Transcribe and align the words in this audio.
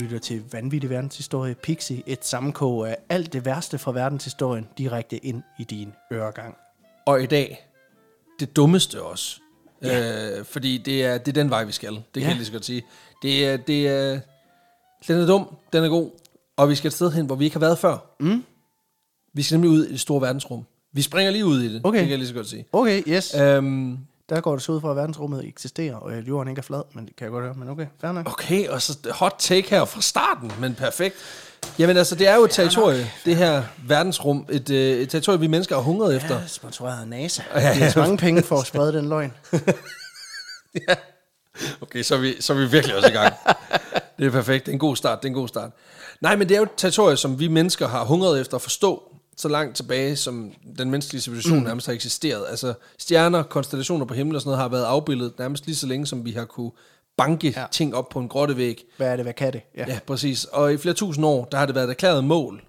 lytter 0.00 0.18
til 0.18 0.42
Vanvittig 0.52 0.90
Verdenshistorie, 0.90 1.54
Pixie, 1.54 2.02
et 2.06 2.24
sammenkog 2.24 2.88
af 2.88 2.96
alt 3.08 3.32
det 3.32 3.44
værste 3.44 3.78
fra 3.78 3.92
verdenshistorien 3.92 4.66
direkte 4.78 5.16
ind 5.26 5.42
i 5.58 5.64
din 5.64 5.92
øregang. 6.12 6.56
Og 7.06 7.22
i 7.22 7.26
dag, 7.26 7.66
det 8.40 8.56
dummeste 8.56 9.02
også. 9.02 9.40
Ja. 9.82 10.38
Øh, 10.38 10.44
fordi 10.44 10.78
det 10.78 11.04
er, 11.04 11.18
det 11.18 11.28
er 11.28 11.32
den 11.42 11.50
vej, 11.50 11.64
vi 11.64 11.72
skal. 11.72 11.92
Det 11.94 12.02
kan 12.14 12.22
Ja. 12.22 12.28
jeg 12.28 12.36
lige 12.36 12.46
så 12.46 12.52
godt 12.52 12.64
sige. 12.64 12.82
Det 13.22 13.46
er, 13.46 13.56
det 13.56 13.88
er, 13.88 14.20
den 15.08 15.16
er 15.20 15.26
dum, 15.26 15.56
den 15.72 15.84
er 15.84 15.88
god, 15.88 16.10
og 16.56 16.68
vi 16.68 16.74
skal 16.74 16.88
et 16.88 16.94
sted 16.94 17.12
hen, 17.12 17.26
hvor 17.26 17.34
vi 17.34 17.44
ikke 17.44 17.54
har 17.56 17.60
været 17.60 17.78
før. 17.78 18.16
Mm. 18.20 18.44
Vi 19.34 19.42
skal 19.42 19.54
nemlig 19.56 19.70
ud 19.70 19.86
i 19.86 19.92
det 19.92 20.00
store 20.00 20.20
verdensrum. 20.20 20.64
Vi 20.92 21.02
springer 21.02 21.32
lige 21.32 21.46
ud 21.46 21.60
i 21.62 21.72
det, 21.74 21.80
Okay. 21.84 21.98
det 21.98 22.04
kan 22.04 22.10
jeg 22.10 22.18
lige 22.18 22.28
så 22.28 22.34
godt 22.34 22.48
sige. 22.48 22.64
Okay, 22.72 23.02
yes. 23.08 23.34
Øhm, 23.34 23.98
Der 24.30 24.40
går 24.40 24.52
det 24.52 24.62
så 24.62 24.72
ud 24.72 24.80
fra, 24.80 24.90
at 24.90 24.96
verdensrummet 24.96 25.44
eksisterer, 25.44 25.94
og 25.94 26.12
at 26.12 26.28
jorden 26.28 26.48
ikke 26.48 26.58
er 26.58 26.62
flad, 26.62 26.82
men 26.94 27.06
det 27.06 27.16
kan 27.16 27.24
jeg 27.24 27.30
godt 27.30 27.44
høre, 27.44 27.54
men 27.54 27.68
okay, 27.68 27.86
fair 28.00 28.12
nok. 28.12 28.32
okay, 28.32 28.68
og 28.68 28.82
så 28.82 28.98
hot 29.10 29.34
take 29.38 29.70
her 29.70 29.84
fra 29.84 30.00
starten, 30.00 30.52
men 30.60 30.74
perfekt. 30.74 31.16
Jamen 31.78 31.96
altså, 31.96 32.14
det 32.14 32.28
er 32.28 32.36
jo 32.36 32.44
et 32.44 32.50
territorie, 32.50 33.10
det 33.24 33.36
her 33.36 33.62
verdensrum, 33.86 34.46
et, 34.50 34.70
øh, 34.70 35.00
et 35.00 35.10
territorie, 35.10 35.40
vi 35.40 35.46
mennesker 35.46 35.74
har 35.74 35.82
hungret 35.82 36.16
efter. 36.16 36.40
Ja, 36.40 36.46
sponsoreret 36.46 37.00
af 37.00 37.08
NASA. 37.08 37.42
Det 37.54 37.62
er 37.62 37.98
mange 37.98 38.16
penge 38.16 38.42
for 38.42 38.58
at 38.58 38.66
sprede 38.66 38.92
den 38.92 39.08
løgn. 39.08 39.32
Okay, 41.80 42.02
så 42.02 42.14
er, 42.14 42.18
vi, 42.18 42.36
så 42.40 42.52
er 42.52 42.56
vi 42.56 42.66
virkelig 42.66 42.96
også 42.96 43.08
i 43.08 43.12
gang. 43.12 43.34
det 44.18 44.26
er 44.26 44.30
perfekt. 44.30 44.66
Det 44.66 44.72
er 44.72 44.74
en 44.74 44.78
god 44.78 44.96
start. 44.96 45.18
Det 45.18 45.24
er 45.24 45.30
en 45.30 45.34
god 45.34 45.48
start. 45.48 45.70
Nej, 46.20 46.36
men 46.36 46.48
det 46.48 46.54
er 46.54 46.58
jo 46.58 46.64
et 46.64 46.70
territorie, 46.76 47.16
som 47.16 47.38
vi 47.38 47.48
mennesker 47.48 47.88
har 47.88 48.04
hungret 48.04 48.40
efter 48.40 48.54
at 48.54 48.62
forstå 48.62 49.09
så 49.40 49.48
langt 49.48 49.76
tilbage, 49.76 50.16
som 50.16 50.52
den 50.78 50.90
menneskelige 50.90 51.22
civilisation 51.22 51.58
mm. 51.58 51.64
nærmest 51.64 51.86
har 51.86 51.94
eksisteret. 51.94 52.44
Altså 52.48 52.74
stjerner, 52.98 53.42
konstellationer 53.42 54.06
på 54.06 54.14
himlen 54.14 54.34
og 54.36 54.40
sådan 54.40 54.48
noget 54.48 54.62
har 54.62 54.68
været 54.68 54.84
afbildet 54.84 55.32
nærmest 55.38 55.66
lige 55.66 55.76
så 55.76 55.86
længe, 55.86 56.06
som 56.06 56.24
vi 56.24 56.30
har 56.30 56.44
kunne 56.44 56.70
banke 57.16 57.54
ja. 57.56 57.64
Ting 57.70 57.94
op 57.94 58.08
på 58.08 58.18
en 58.18 58.28
grottevæg. 58.28 58.84
Hvad 58.96 59.08
er 59.08 59.16
det, 59.16 59.24
hvad 59.24 59.32
kan 59.32 59.52
det? 59.52 59.60
Ja. 59.76 59.84
Ja, 59.88 59.98
præcis. 60.06 60.44
Og 60.44 60.72
i 60.72 60.76
flere 60.76 60.94
tusind 60.94 61.26
år, 61.26 61.44
der 61.44 61.58
har 61.58 61.66
det 61.66 61.74
været 61.74 61.84
et 61.84 61.90
erklæret 61.90 62.24
mål 62.24 62.62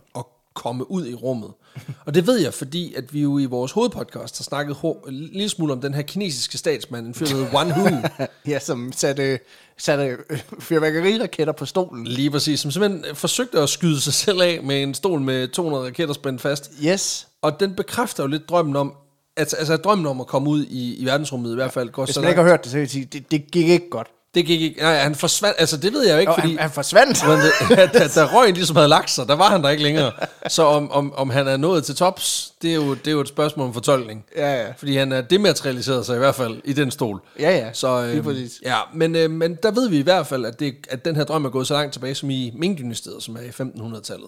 komme 0.53 0.91
ud 0.91 1.07
i 1.07 1.13
rummet. 1.13 1.51
Og 2.05 2.13
det 2.13 2.27
ved 2.27 2.39
jeg, 2.39 2.53
fordi 2.53 2.93
at 2.93 3.13
vi 3.13 3.21
jo 3.21 3.37
i 3.39 3.45
vores 3.45 3.71
hovedpodcast 3.71 4.37
har 4.37 4.43
snakket 4.43 4.73
ho- 4.73 5.09
en 5.09 5.13
lille 5.13 5.49
smule 5.49 5.73
om 5.73 5.81
den 5.81 5.93
her 5.93 6.01
kinesiske 6.01 6.57
statsmand, 6.57 7.07
en 7.07 7.13
fyr, 7.13 7.25
der 7.25 7.35
hedder 7.35 7.53
Wan 7.53 7.71
Hu. 7.71 7.87
ja, 8.51 8.59
som 8.59 8.91
satte, 8.91 9.39
satte 9.77 10.17
øh, 10.29 10.39
fyrværkeriraketter 10.59 11.53
på 11.53 11.65
stolen. 11.65 12.07
Lige 12.07 12.31
præcis, 12.31 12.59
som 12.59 12.71
simpelthen 12.71 13.15
forsøgte 13.15 13.59
at 13.59 13.69
skyde 13.69 14.01
sig 14.01 14.13
selv 14.13 14.41
af 14.41 14.59
med 14.63 14.83
en 14.83 14.93
stol 14.93 15.21
med 15.21 15.47
200 15.47 15.85
raketter 15.85 16.13
spændt 16.13 16.41
fast. 16.41 16.71
Yes. 16.85 17.27
Og 17.41 17.59
den 17.59 17.75
bekræfter 17.75 18.23
jo 18.23 18.27
lidt 18.27 18.49
drømmen 18.49 18.75
om, 18.75 18.93
altså 19.37 19.73
at 19.73 19.83
drømmen 19.83 20.05
om 20.07 20.21
at 20.21 20.27
komme 20.27 20.49
ud 20.49 20.65
i, 20.65 20.95
i 20.95 21.05
verdensrummet 21.05 21.51
i 21.51 21.55
hvert 21.55 21.71
fald 21.71 21.89
går 21.89 22.05
Hvis 22.05 22.19
man 22.19 22.27
ikke 22.27 22.41
har 22.41 22.49
hørt 22.49 22.63
det, 22.63 22.71
så 22.71 22.77
vil 22.77 22.81
jeg 22.81 22.89
sige, 22.89 23.05
det, 23.05 23.31
det 23.31 23.51
gik 23.51 23.67
ikke 23.67 23.89
godt. 23.89 24.07
Det 24.33 24.45
gik 24.45 24.61
ikke, 24.61 24.81
nej, 24.81 24.95
han 24.97 25.15
forsvandt, 25.15 25.55
altså 25.59 25.77
det 25.77 25.93
ved 25.93 26.05
jeg 26.05 26.13
jo 26.13 26.19
ikke, 26.19 26.31
Og 26.31 26.35
fordi... 26.39 26.49
han, 26.49 26.59
han 26.59 26.71
forsvandt. 26.71 27.23
Men 27.27 27.39
det, 27.39 27.93
da, 27.93 28.07
da 28.07 28.35
røgen 28.35 28.53
ligesom 28.53 28.75
havde 28.75 28.87
lagt 28.89 29.09
sig, 29.11 29.27
der 29.27 29.35
var 29.35 29.49
han 29.49 29.63
der 29.63 29.69
ikke 29.69 29.83
længere. 29.83 30.11
Så 30.47 30.63
om, 30.63 30.91
om, 30.91 31.13
om 31.13 31.29
han 31.29 31.47
er 31.47 31.57
nået 31.57 31.83
til 31.85 31.95
tops, 31.95 32.53
det 32.61 32.71
er, 32.71 32.75
jo, 32.75 32.93
det 32.93 33.07
er 33.07 33.11
jo 33.11 33.21
et 33.21 33.27
spørgsmål 33.27 33.67
om 33.67 33.73
fortolkning. 33.73 34.25
Ja, 34.37 34.61
ja. 34.61 34.71
Fordi 34.77 34.97
han 34.97 35.11
er 35.11 35.21
dematerialiseret 35.21 36.05
sig 36.05 36.15
i 36.15 36.19
hvert 36.19 36.35
fald 36.35 36.61
i 36.63 36.73
den 36.73 36.91
stol. 36.91 37.19
Ja, 37.39 37.57
ja. 37.57 37.73
Så, 37.73 38.05
Lige 38.05 38.17
øh, 38.17 38.23
præcis. 38.23 38.51
ja, 38.65 38.77
men, 38.93 39.15
øh, 39.15 39.31
men 39.31 39.57
der 39.63 39.71
ved 39.71 39.89
vi 39.89 39.97
i 39.99 40.03
hvert 40.03 40.27
fald, 40.27 40.45
at, 40.45 40.59
det, 40.59 40.75
at 40.89 41.05
den 41.05 41.15
her 41.15 41.23
drøm 41.23 41.45
er 41.45 41.49
gået 41.49 41.67
så 41.67 41.73
langt 41.73 41.93
tilbage 41.93 42.15
som 42.15 42.29
i 42.29 42.51
Ming-dynastiet, 42.55 43.23
som 43.23 43.35
er 43.35 43.41
i 43.41 43.49
1500-tallet. 43.49 44.27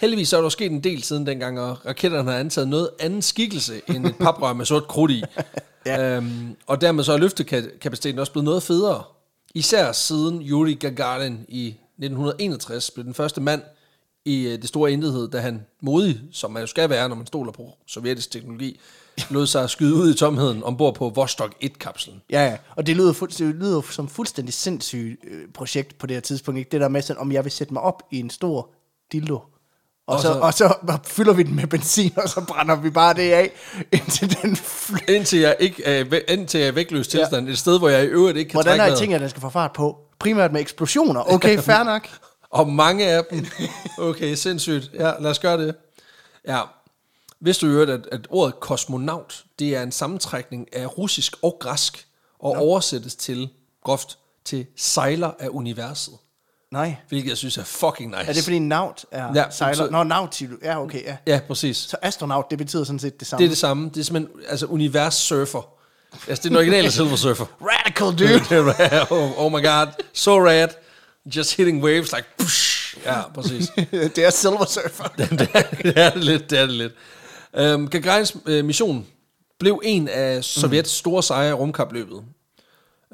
Heldigvis 0.00 0.28
så 0.28 0.36
er 0.38 0.42
der 0.42 0.48
sket 0.48 0.70
en 0.72 0.84
del 0.84 1.02
siden 1.02 1.26
dengang, 1.26 1.60
og 1.60 1.76
raketterne 1.86 2.30
har 2.30 2.38
antaget 2.38 2.68
noget 2.68 2.90
anden 3.00 3.22
skikkelse 3.22 3.80
end 3.88 4.06
et 4.06 4.14
paprør 4.20 4.52
med 4.52 4.64
sort 4.66 4.88
krudt 4.88 5.10
i. 5.10 5.22
Ja. 5.86 6.16
øhm, 6.16 6.56
og 6.66 6.80
dermed 6.80 7.04
så 7.04 7.12
er 7.12 7.16
løftekapaciteten 7.16 8.18
også 8.18 8.32
blevet 8.32 8.44
noget 8.44 8.62
federe. 8.62 9.02
Især 9.54 9.92
siden 9.92 10.42
Yuri 10.42 10.74
Gagarin 10.74 11.44
i 11.48 11.66
1961 11.68 12.90
blev 12.90 13.04
den 13.04 13.14
første 13.14 13.40
mand 13.40 13.62
i 14.24 14.46
øh, 14.46 14.52
det 14.52 14.68
store 14.68 14.92
intethed, 14.92 15.28
da 15.28 15.38
han 15.38 15.66
modig, 15.82 16.20
som 16.32 16.50
man 16.50 16.62
jo 16.62 16.66
skal 16.66 16.90
være, 16.90 17.08
når 17.08 17.16
man 17.16 17.26
stoler 17.26 17.52
på 17.52 17.72
sovjetisk 17.86 18.30
teknologi, 18.30 18.80
lod 19.30 19.46
sig 19.46 19.70
skyde 19.70 19.94
ud 19.94 20.14
i 20.14 20.16
tomheden 20.16 20.62
ombord 20.62 20.94
på 20.94 21.08
Vostok 21.08 21.54
1-kapslen. 21.64 22.22
Ja, 22.30 22.44
ja. 22.44 22.56
Og 22.76 22.86
det 22.86 22.96
lyder, 22.96 23.12
fuld, 23.12 23.30
det 23.30 23.54
lyder 23.54 23.80
som 23.80 24.08
fuldstændig 24.08 24.54
sindssygt 24.54 25.20
øh, 25.24 25.48
projekt 25.54 25.98
på 25.98 26.06
det 26.06 26.16
her 26.16 26.20
tidspunkt. 26.20 26.58
Ikke? 26.58 26.70
Det 26.70 26.80
der 26.80 26.88
med, 26.88 27.02
sådan, 27.02 27.20
om 27.20 27.32
jeg 27.32 27.44
vil 27.44 27.52
sætte 27.52 27.72
mig 27.72 27.82
op 27.82 28.02
i 28.10 28.20
en 28.20 28.30
stor 28.30 28.70
dildo. 29.12 29.40
Og, 30.10 30.16
Og 30.16 30.22
så, 30.22 30.32
så- 30.32 30.38
og 30.40 30.54
så 30.54 30.98
fylder 31.04 31.32
vi 31.32 31.42
den 31.42 31.54
med 31.54 31.66
benzin, 31.66 32.12
og 32.16 32.28
så 32.28 32.40
brænder 32.40 32.76
vi 32.76 32.90
bare 32.90 33.14
det 33.14 33.32
af, 33.32 33.50
indtil 33.92 34.42
den 34.42 34.56
fly- 34.56 35.08
Indtil 35.08 35.38
jeg, 35.38 35.56
ikke 35.60 35.84
er, 35.84 36.20
indtil 36.28 36.60
jeg 36.60 36.68
er 36.68 36.72
vægtløs 36.72 37.08
tilstand, 37.08 37.46
ja. 37.46 37.52
et 37.52 37.58
sted, 37.58 37.78
hvor 37.78 37.88
jeg 37.88 38.04
i 38.04 38.06
øvrigt 38.06 38.38
ikke 38.38 38.48
kan 38.48 38.56
Hvordan 38.56 38.70
trække 38.70 38.80
er 38.82 38.84
det 38.84 38.90
vejret. 38.90 38.98
ting, 38.98 39.14
at 39.14 39.20
den 39.20 39.30
skal 39.30 39.40
få 39.42 39.48
fart 39.50 39.72
på? 39.72 39.96
Primært 40.18 40.52
med 40.52 40.60
eksplosioner. 40.60 41.32
Okay, 41.34 41.58
fair 41.68 41.82
nok. 41.82 42.08
Og 42.50 42.68
mange 42.68 43.06
af 43.06 43.24
dem. 43.30 43.46
Okay, 43.98 44.34
sindssygt. 44.34 44.90
Ja, 44.94 45.12
lad 45.20 45.30
os 45.30 45.38
gøre 45.38 45.58
det. 45.66 45.74
Ja. 46.48 46.60
Vidste 47.40 47.66
du 47.66 47.72
øvrigt, 47.72 47.90
at, 47.90 48.00
at 48.12 48.20
ordet 48.30 48.60
kosmonaut, 48.60 49.44
det 49.58 49.76
er 49.76 49.82
en 49.82 49.92
sammentrækning 49.92 50.76
af 50.76 50.98
russisk 50.98 51.36
og 51.42 51.56
græsk, 51.60 52.06
og 52.38 52.54
no. 52.56 52.62
oversættes 52.62 53.14
til, 53.16 53.48
groft, 53.84 54.18
til 54.44 54.66
sejler 54.76 55.30
af 55.38 55.48
universet. 55.50 56.14
Nej. 56.72 56.96
Hvilket 57.08 57.28
jeg 57.28 57.36
synes 57.36 57.58
er 57.58 57.64
fucking 57.64 58.10
nice. 58.10 58.28
Er 58.28 58.32
det 58.32 58.42
fordi 58.42 58.58
naut 58.58 59.04
er 59.10 59.32
Ja, 59.34 59.44
sejler? 59.50 59.74
så- 59.76 59.90
Nå, 59.90 60.02
naut, 60.02 60.42
ja, 60.62 60.82
okay, 60.82 61.02
ja. 61.04 61.16
Ja, 61.26 61.40
præcis. 61.46 61.76
Så 61.76 61.96
astronaut, 62.02 62.50
det 62.50 62.58
betyder 62.58 62.84
sådan 62.84 62.98
set 62.98 63.20
det 63.20 63.28
samme. 63.28 63.38
Det 63.42 63.44
er 63.44 63.48
det 63.50 63.58
samme. 63.58 63.90
Det 63.94 64.00
er 64.00 64.04
simpelthen 64.04 64.42
altså 64.48 64.66
univers-surfer. 64.66 65.68
Altså, 66.28 66.28
det 66.28 66.38
er 66.38 66.48
den 66.48 66.56
originale 66.56 66.90
Silver 66.90 67.16
Surfer. 67.16 67.46
Radical, 67.70 68.06
dude. 68.18 69.06
oh, 69.22 69.40
oh 69.44 69.52
my 69.52 69.64
god, 69.66 69.86
so 70.12 70.38
rad. 70.46 70.68
Just 71.36 71.56
hitting 71.56 71.84
waves 71.84 72.12
like... 72.12 72.26
Push. 72.38 72.96
Ja, 73.04 73.28
præcis. 73.34 73.68
det 74.16 74.18
er 74.18 74.30
Silver 74.30 74.64
Surfer. 74.64 75.04
det, 75.18 75.48
er, 75.54 75.62
det 75.82 75.92
er 75.98 76.10
det 76.10 76.24
lidt, 76.24 76.50
det 76.50 76.58
er 76.58 76.66
det 76.66 76.74
lidt. 76.74 76.92
Øhm, 77.56 77.88
Gagarins 77.88 78.36
øh, 78.46 78.64
mission 78.64 79.06
blev 79.58 79.80
en 79.84 80.08
af 80.08 80.44
Sovjets 80.44 80.90
store 80.90 81.22
sejre 81.22 81.50
i 81.50 81.52
rumkapløbet. 81.52 82.22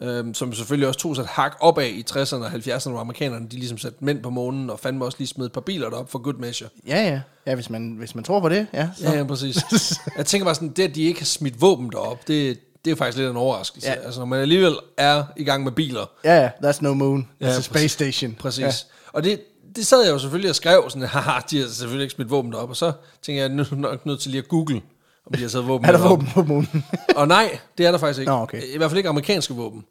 Øhm, 0.02 0.34
som 0.34 0.52
selvfølgelig 0.52 0.88
også 0.88 1.00
tog 1.00 1.16
sig 1.16 1.22
et 1.22 1.28
hak 1.28 1.56
opad 1.60 1.86
i 1.86 2.04
60'erne 2.10 2.34
og 2.34 2.46
70'erne, 2.48 2.90
hvor 2.90 3.00
amerikanerne 3.00 3.46
de 3.48 3.56
ligesom 3.56 3.78
satte 3.78 3.98
mænd 4.00 4.22
på 4.22 4.30
månen, 4.30 4.70
og 4.70 4.80
fandme 4.80 5.04
også 5.04 5.18
lige 5.18 5.28
smed 5.28 5.46
et 5.46 5.52
par 5.52 5.60
biler 5.60 5.90
derop 5.90 6.10
for 6.10 6.18
good 6.18 6.34
measure. 6.34 6.68
Ja, 6.86 7.04
ja. 7.08 7.20
Ja, 7.46 7.54
hvis 7.54 7.70
man, 7.70 7.94
hvis 7.98 8.14
man 8.14 8.24
tror 8.24 8.40
på 8.40 8.48
det, 8.48 8.66
ja. 8.72 8.88
Så. 8.96 9.04
Ja, 9.04 9.12
ja, 9.18 9.24
præcis. 9.24 9.56
Jeg 10.16 10.26
tænker 10.26 10.44
bare 10.44 10.54
sådan, 10.54 10.68
det 10.68 10.82
at 10.82 10.94
de 10.94 11.02
ikke 11.02 11.20
har 11.20 11.24
smidt 11.26 11.60
våben 11.60 11.90
derop, 11.90 12.28
det, 12.28 12.58
det 12.84 12.90
er 12.90 12.96
faktisk 12.96 13.18
lidt 13.18 13.30
en 13.30 13.36
overraskelse. 13.36 13.88
Ja. 13.88 13.94
Altså 13.94 14.20
når 14.20 14.26
man 14.26 14.40
alligevel 14.40 14.74
er 14.96 15.24
i 15.36 15.44
gang 15.44 15.64
med 15.64 15.72
biler, 15.72 16.10
Ja, 16.24 16.42
ja. 16.42 16.50
That's 16.64 16.78
no 16.80 16.94
moon. 16.94 17.28
That's 17.42 17.46
Ja, 17.46 17.56
a 17.56 17.60
space 17.60 17.88
station. 17.88 18.34
Præcis. 18.34 18.62
Ja. 18.64 18.70
Og 19.12 19.24
det, 19.24 19.40
det 19.76 19.86
sad 19.86 20.02
jeg 20.04 20.10
jo 20.12 20.18
selvfølgelig 20.18 20.50
og 20.50 20.56
skrev 20.56 20.84
sådan, 20.88 21.08
haha, 21.16 21.40
de 21.50 21.60
har 21.60 21.68
selvfølgelig 21.68 22.02
ikke 22.04 22.14
smidt 22.14 22.30
våben 22.30 22.52
derop. 22.52 22.70
Og 22.70 22.76
så 22.76 22.92
tænker 23.22 23.42
jeg, 23.42 23.48
nu 23.50 23.62
er 23.62 23.66
jeg 23.70 23.78
nok 23.78 24.06
nødt 24.06 24.20
til 24.20 24.30
lige 24.30 24.42
at 24.42 24.48
google, 24.48 24.80
om 25.26 25.32
de 25.36 25.42
har 25.42 25.48
taget 25.48 25.68
våben 25.68 25.86
Er 25.88 25.92
der 25.92 26.08
våben 26.08 26.26
på 26.34 26.42
månen? 26.42 26.84
Og 27.16 27.28
nej, 27.28 27.58
det 27.78 27.86
er 27.86 27.90
der 27.90 27.98
faktisk 27.98 28.20
ikke. 28.20 28.30
Nå, 28.32 28.36
okay. 28.42 28.62
I 28.74 28.76
hvert 28.76 28.90
fald 28.90 28.98
ikke 28.98 29.08
amerikanske 29.08 29.54
våben. 29.54 29.84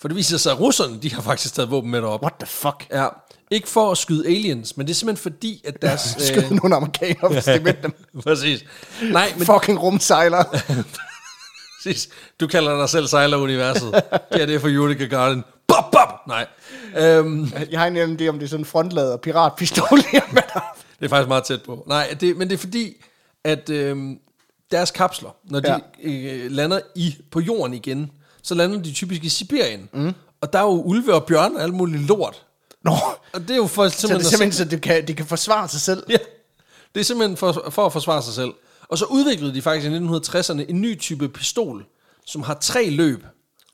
For 0.00 0.08
det 0.08 0.16
viser 0.16 0.36
sig, 0.38 0.52
at 0.52 0.60
russerne, 0.60 0.98
de 1.02 1.14
har 1.14 1.22
faktisk 1.22 1.54
taget 1.54 1.70
våben 1.70 1.90
med 1.90 2.02
derop. 2.02 2.22
What 2.22 2.34
the 2.40 2.46
fuck? 2.46 2.86
Ja, 2.92 3.06
ikke 3.50 3.68
for 3.68 3.90
at 3.90 3.98
skyde 3.98 4.26
aliens, 4.26 4.76
men 4.76 4.86
det 4.86 4.92
er 4.92 4.94
simpelthen 4.94 5.22
fordi, 5.32 5.62
at 5.66 5.82
deres... 5.82 6.00
Skød 6.28 6.50
nogle 6.50 6.76
amerikanere, 6.76 7.32
hvis 7.32 7.44
det 7.44 7.62
med 7.62 7.74
dem. 7.82 7.92
præcis. 8.22 8.64
Nej, 9.12 9.32
men 9.36 9.46
Fucking 9.46 9.82
rumsejler. 9.82 10.44
præcis. 11.82 12.08
Du 12.40 12.46
kalder 12.46 12.78
dig 12.80 12.88
selv 12.88 13.06
sejleruniverset. 13.06 14.02
det 14.32 14.42
er 14.42 14.46
det 14.46 14.60
for 14.60 14.68
Yuri 14.68 14.94
Gagarin. 14.94 15.42
Bop, 15.68 15.90
bop! 15.92 16.26
Nej. 16.28 16.46
Øhm, 16.98 17.52
Jeg 17.70 17.80
har 17.80 17.86
en 17.86 17.96
idé 17.96 18.28
om 18.28 18.38
det 18.38 18.42
er 18.44 18.48
sådan 18.48 18.60
en 18.60 18.64
frontlader 18.64 19.16
piratpistol. 19.16 19.98
Det 19.98 21.04
er 21.04 21.08
faktisk 21.08 21.28
meget 21.28 21.44
tæt 21.44 21.62
på. 21.62 21.84
Nej, 21.86 22.16
det, 22.20 22.36
men 22.36 22.48
det 22.48 22.54
er 22.54 22.58
fordi, 22.58 23.04
at 23.44 23.70
øhm, 23.70 24.18
deres 24.70 24.90
kapsler, 24.90 25.30
når 25.44 25.60
de 25.60 25.70
Ja. 25.72 25.78
øh, 26.10 26.50
lander 26.50 26.80
i 26.94 27.16
på 27.30 27.40
jorden 27.40 27.74
igen, 27.74 28.10
så 28.42 28.54
lander 28.54 28.82
de 28.82 28.92
typisk 28.92 29.24
i 29.24 29.28
Sibirien. 29.28 29.88
Mm. 29.92 30.12
Og 30.40 30.52
der 30.52 30.58
er 30.58 30.62
jo 30.62 30.82
ulve 30.82 31.14
og 31.14 31.24
bjørn 31.24 31.56
og 31.56 31.62
alt 31.62 31.74
muligt 31.74 32.02
lort. 32.02 32.46
Nå, 32.84 32.90
Og 33.32 33.40
det 33.40 33.50
er 33.50 33.56
jo 33.56 33.66
for 33.66 33.88
så 33.88 33.98
simpelthen, 33.98 34.18
det 34.20 34.26
er 34.26 34.30
simpelthen, 34.30 34.52
så 34.52 34.64
det 34.64 34.82
kan, 34.82 35.06
de 35.08 35.14
kan 35.14 35.26
forsvare 35.26 35.68
sig 35.68 35.80
selv. 35.80 36.02
Ja, 36.08 36.16
det 36.94 37.00
er 37.00 37.04
simpelthen 37.04 37.36
for, 37.36 37.66
for 37.70 37.86
at 37.86 37.92
forsvare 37.92 38.22
sig 38.22 38.34
selv. 38.34 38.50
Og 38.88 38.98
så 38.98 39.04
udviklede 39.04 39.54
de 39.54 39.62
faktisk 39.62 39.86
i 39.92 39.96
1960'erne 39.96 40.70
en 40.70 40.80
ny 40.80 40.98
type 41.00 41.28
pistol, 41.28 41.84
som 42.26 42.42
har 42.42 42.54
tre 42.54 42.90
løb, 42.90 43.24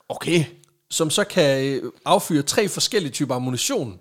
Okay. 0.09 0.45
som 0.89 1.09
så 1.09 1.23
kan 1.23 1.65
øh, 1.65 1.91
affyre 2.05 2.41
tre 2.41 2.69
forskellige 2.69 3.11
typer 3.11 3.35
ammunition. 3.35 3.99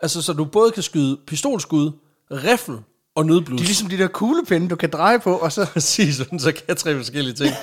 Altså, 0.00 0.22
så 0.22 0.32
du 0.32 0.44
både 0.44 0.70
kan 0.70 0.82
skyde 0.82 1.16
pistolskud, 1.26 1.92
riffel 2.30 2.76
og 3.16 3.26
nødblus. 3.26 3.58
Det 3.58 3.64
er 3.64 3.68
ligesom 3.68 3.88
de 3.88 3.98
der 3.98 4.08
kuglepinde, 4.08 4.68
du 4.68 4.76
kan 4.76 4.90
dreje 4.90 5.18
på, 5.20 5.34
og 5.36 5.52
så... 5.52 5.66
Præcis, 5.72 6.16
sådan, 6.16 6.38
så 6.38 6.52
kan 6.52 6.62
jeg 6.68 6.76
tre 6.76 6.96
forskellige 6.96 7.34
ting. 7.34 7.54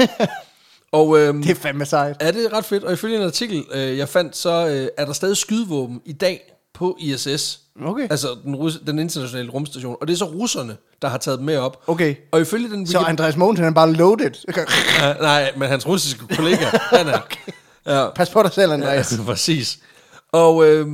og 0.92 1.20
øhm, 1.20 1.42
Det 1.42 1.52
er 1.52 1.56
fandme 1.56 1.86
sejt. 1.86 2.16
er 2.20 2.32
det 2.32 2.54
ret 2.54 2.66
fedt, 2.66 2.84
og 2.84 2.94
ifølge 2.94 3.18
en 3.18 3.24
artikel, 3.24 3.64
øh, 3.74 3.98
jeg 3.98 4.10
fandt, 4.10 4.38
så 4.38 4.68
øh, 4.68 4.88
er 4.98 5.06
der 5.06 5.14
stadig 5.14 5.38
skydevåben 5.38 6.02
i 6.06 6.14
dag 6.14 6.54
på 6.74 6.98
ISS. 7.00 7.60
Okay. 7.86 8.08
Altså 8.10 8.36
den, 8.44 8.56
rus- 8.56 8.80
den 8.88 9.00
internationale 9.00 9.50
rumstation. 9.50 9.96
Og 10.02 10.08
det 10.08 10.14
er 10.14 10.18
så 10.18 10.26
russerne, 10.26 10.78
der 11.02 11.08
har 11.08 11.18
taget 11.18 11.38
dem 11.40 11.46
med 11.46 11.58
op. 11.58 11.84
Okay. 11.88 12.16
Og 12.32 12.42
ifølge 12.42 12.70
den... 12.70 12.88
Så 12.88 13.00
Andreas 13.00 13.36
Mogensen 13.38 13.64
han 13.64 13.72
er 13.74 13.76
bare 13.76 13.94
loaded. 13.94 14.32
Ja, 15.02 15.14
nej, 15.14 15.52
men 15.58 15.68
hans 15.70 15.88
russiske 15.88 16.28
kollega, 16.36 16.66
han 16.74 17.08
er... 17.08 17.20
okay. 17.20 17.52
ja, 17.86 18.10
Pas 18.10 18.30
på 18.30 18.44
dig 18.44 18.52
selv, 18.52 18.72
Andreas. 18.72 19.12
Ja, 19.18 19.24
præcis. 19.24 19.80
Og 20.32 20.68
øh, 20.68 20.88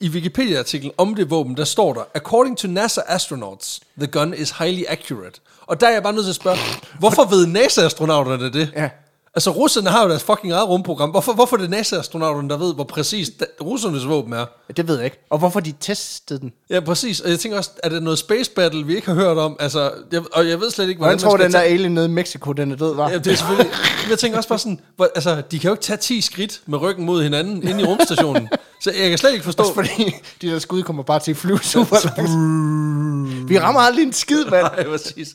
i 0.00 0.08
Wikipedia-artiklen 0.08 0.92
om 0.96 1.14
det 1.14 1.30
våben, 1.30 1.56
der 1.56 1.64
står 1.64 1.92
der, 1.94 2.02
According 2.14 2.58
to 2.58 2.68
NASA 2.68 3.00
astronauts, 3.06 3.80
the 3.98 4.06
gun 4.06 4.34
is 4.34 4.50
highly 4.50 4.82
accurate. 4.88 5.40
Og 5.66 5.80
der 5.80 5.86
er 5.86 5.92
jeg 5.92 6.02
bare 6.02 6.12
nødt 6.12 6.24
til 6.24 6.30
at 6.30 6.36
spørge, 6.36 6.58
hvorfor 6.98 7.24
ved 7.24 7.46
NASA-astronauterne 7.46 8.52
det? 8.52 8.72
Ja. 8.76 8.90
Altså, 9.38 9.50
russerne 9.50 9.90
har 9.90 10.02
jo 10.02 10.08
deres 10.10 10.22
fucking 10.22 10.52
eget 10.52 10.68
rumprogram. 10.68 11.10
Hvorfor, 11.10 11.32
hvorfor 11.32 11.56
er 11.56 11.60
det 11.60 11.70
NASA-astronauterne, 11.70 12.48
der 12.48 12.56
ved, 12.56 12.74
hvor 12.74 12.84
præcis 12.84 13.30
da, 13.40 13.44
russernes 13.60 14.08
våben 14.08 14.32
er? 14.32 14.44
Det 14.76 14.88
ved 14.88 14.96
jeg 14.96 15.04
ikke. 15.04 15.26
Og 15.30 15.38
hvorfor 15.38 15.60
de 15.60 15.74
testede 15.80 16.40
den? 16.40 16.52
Ja, 16.70 16.80
præcis. 16.80 17.20
Og 17.20 17.30
jeg 17.30 17.38
tænker 17.38 17.58
også, 17.58 17.70
er 17.82 17.88
det 17.88 18.02
noget 18.02 18.18
space 18.18 18.50
battle, 18.50 18.86
vi 18.86 18.94
ikke 18.96 19.06
har 19.06 19.14
hørt 19.14 19.38
om? 19.38 19.56
Altså, 19.60 19.90
jeg, 20.12 20.22
og 20.32 20.48
jeg 20.48 20.60
ved 20.60 20.70
slet 20.70 20.88
ikke, 20.88 20.98
hvordan 20.98 21.18
Hvordan 21.18 21.30
tror 21.38 21.44
den 21.44 21.52
der 21.52 21.60
alien 21.60 21.94
nede 21.94 22.06
i 22.06 22.08
Mexico, 22.08 22.52
den 22.52 22.72
er 22.72 22.76
død, 22.76 22.94
var? 22.94 23.10
Ja, 23.10 23.18
det 23.18 23.26
er 23.32 23.36
selvfølgelig... 23.36 23.72
Jeg 24.10 24.18
tænker 24.18 24.36
også 24.36 24.48
bare 24.48 24.58
sådan, 24.58 24.80
hvor, 24.96 25.08
altså, 25.14 25.42
de 25.50 25.58
kan 25.58 25.68
jo 25.68 25.74
ikke 25.74 25.84
tage 25.84 25.96
10 25.96 26.20
skridt 26.20 26.60
med 26.66 26.78
ryggen 26.80 27.06
mod 27.06 27.22
hinanden 27.22 27.68
inde 27.68 27.82
i 27.82 27.84
rumstationen. 27.84 28.48
Så 28.82 28.92
jeg 29.00 29.08
kan 29.08 29.18
slet 29.18 29.32
ikke 29.32 29.44
forstå... 29.44 29.62
Også 29.62 29.74
fordi 29.74 30.14
de 30.42 30.48
der 30.48 30.58
skud 30.58 30.82
kommer 30.82 31.02
bare 31.02 31.20
til 31.20 31.30
at 31.30 31.36
flyve 31.36 31.58
super 31.62 31.96
langt. 32.06 33.48
Vi 33.48 33.58
rammer 33.58 33.80
aldrig 33.80 34.02
en 34.02 34.12
skid, 34.12 34.44
mand. 34.44 34.62
Nej, 34.62 34.84
præcis. 34.84 35.28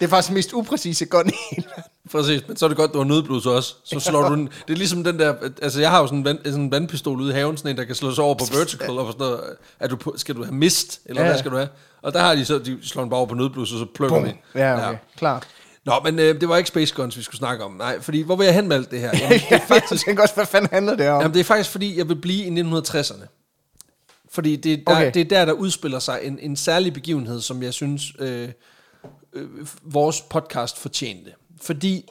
Det 0.00 0.06
er 0.06 0.10
faktisk 0.10 0.28
den 0.28 0.34
mest 0.34 0.52
upræcise 0.52 1.04
gun 1.04 1.28
i 1.28 1.32
hele 1.50 1.66
verden. 1.68 1.82
Præcis, 2.12 2.48
men 2.48 2.56
så 2.56 2.64
er 2.64 2.68
det 2.68 2.76
godt, 2.76 2.92
du 2.92 2.98
har 2.98 3.04
nødblus 3.04 3.46
også. 3.46 3.74
Så 3.84 4.00
slår 4.00 4.28
du 4.28 4.34
den. 4.34 4.46
Det 4.68 4.72
er 4.72 4.76
ligesom 4.78 5.04
den 5.04 5.18
der, 5.18 5.34
altså 5.62 5.80
jeg 5.80 5.90
har 5.90 6.00
jo 6.00 6.06
sådan 6.06 6.18
en, 6.18 6.24
vand, 6.24 6.38
sådan 6.44 6.60
en 6.60 6.70
vandpistol 6.72 7.20
ude 7.20 7.30
i 7.30 7.34
haven, 7.34 7.56
sådan 7.56 7.70
en, 7.70 7.76
der 7.76 7.84
kan 7.84 7.94
slå 7.94 8.14
sig 8.14 8.24
over 8.24 8.34
på 8.34 8.44
vertical, 8.58 8.90
og 8.90 9.12
sådan 9.12 9.26
noget. 9.26 9.40
Er 9.80 9.88
du 9.88 9.96
på, 9.96 10.14
skal 10.16 10.34
du 10.34 10.44
have 10.44 10.54
mist, 10.54 11.00
eller 11.06 11.20
Ja, 11.22 11.26
ja. 11.26 11.28
ja. 11.28 11.32
hvad 11.32 11.38
skal 11.38 11.50
du 11.50 11.56
have? 11.56 11.68
Og 12.02 12.12
der 12.12 12.20
har 12.20 12.34
de 12.34 12.44
så, 12.44 12.58
de 12.58 12.78
slår 12.82 13.02
den 13.02 13.10
bare 13.10 13.18
over 13.18 13.26
på 13.28 13.34
nødblus, 13.34 13.72
og 13.72 13.78
så 13.78 13.86
plukker 13.94 14.16
Bum. 14.16 14.24
de. 14.28 14.34
Ja, 14.54 14.88
okay. 14.88 14.98
Klar. 15.16 15.42
Nå, 15.84 15.92
men 16.04 16.18
øh, 16.18 16.40
det 16.40 16.48
var 16.48 16.56
ikke 16.56 16.68
Space 16.68 16.94
Guns, 16.94 17.16
vi 17.16 17.22
skulle 17.22 17.38
snakke 17.38 17.64
om. 17.64 17.72
Nej, 17.72 18.00
fordi 18.00 18.22
hvor 18.22 18.36
vil 18.36 18.44
jeg 18.44 18.54
hen 18.54 18.68
med 18.68 18.76
alt 18.76 18.90
det 18.90 19.00
her? 19.00 19.10
Jamen, 19.20 19.38
det, 19.38 19.52
er 19.52 19.60
faktisk, 19.68 20.06
Jeg 20.06 20.20
også, 20.20 20.34
hvad 20.34 20.46
fanden 20.46 20.68
handler 20.72 20.96
det 20.96 21.08
om? 21.08 21.20
jamen, 21.20 21.34
det 21.34 21.40
er 21.40 21.44
faktisk 21.44 21.70
fordi, 21.70 21.98
jeg 21.98 22.08
vil 22.08 22.16
blive 22.16 22.44
i 22.44 22.60
1960'erne. 22.62 23.26
Fordi 24.32 24.56
det, 24.56 24.82
der, 24.86 24.92
Okay. 24.92 25.00
okay. 25.00 25.10
det 25.14 25.20
er 25.32 25.38
der, 25.38 25.44
der 25.44 25.52
udspiller 25.52 25.98
sig 25.98 26.18
en, 26.22 26.38
en 26.42 26.56
særlig 26.56 26.92
begivenhed, 26.92 27.40
som 27.40 27.62
jeg 27.62 27.72
synes, 27.74 28.02
øh, 28.18 28.48
øh, 29.32 29.48
vores 29.82 30.20
podcast 30.20 30.78
fortjente. 30.78 31.32
Fordi 31.60 32.04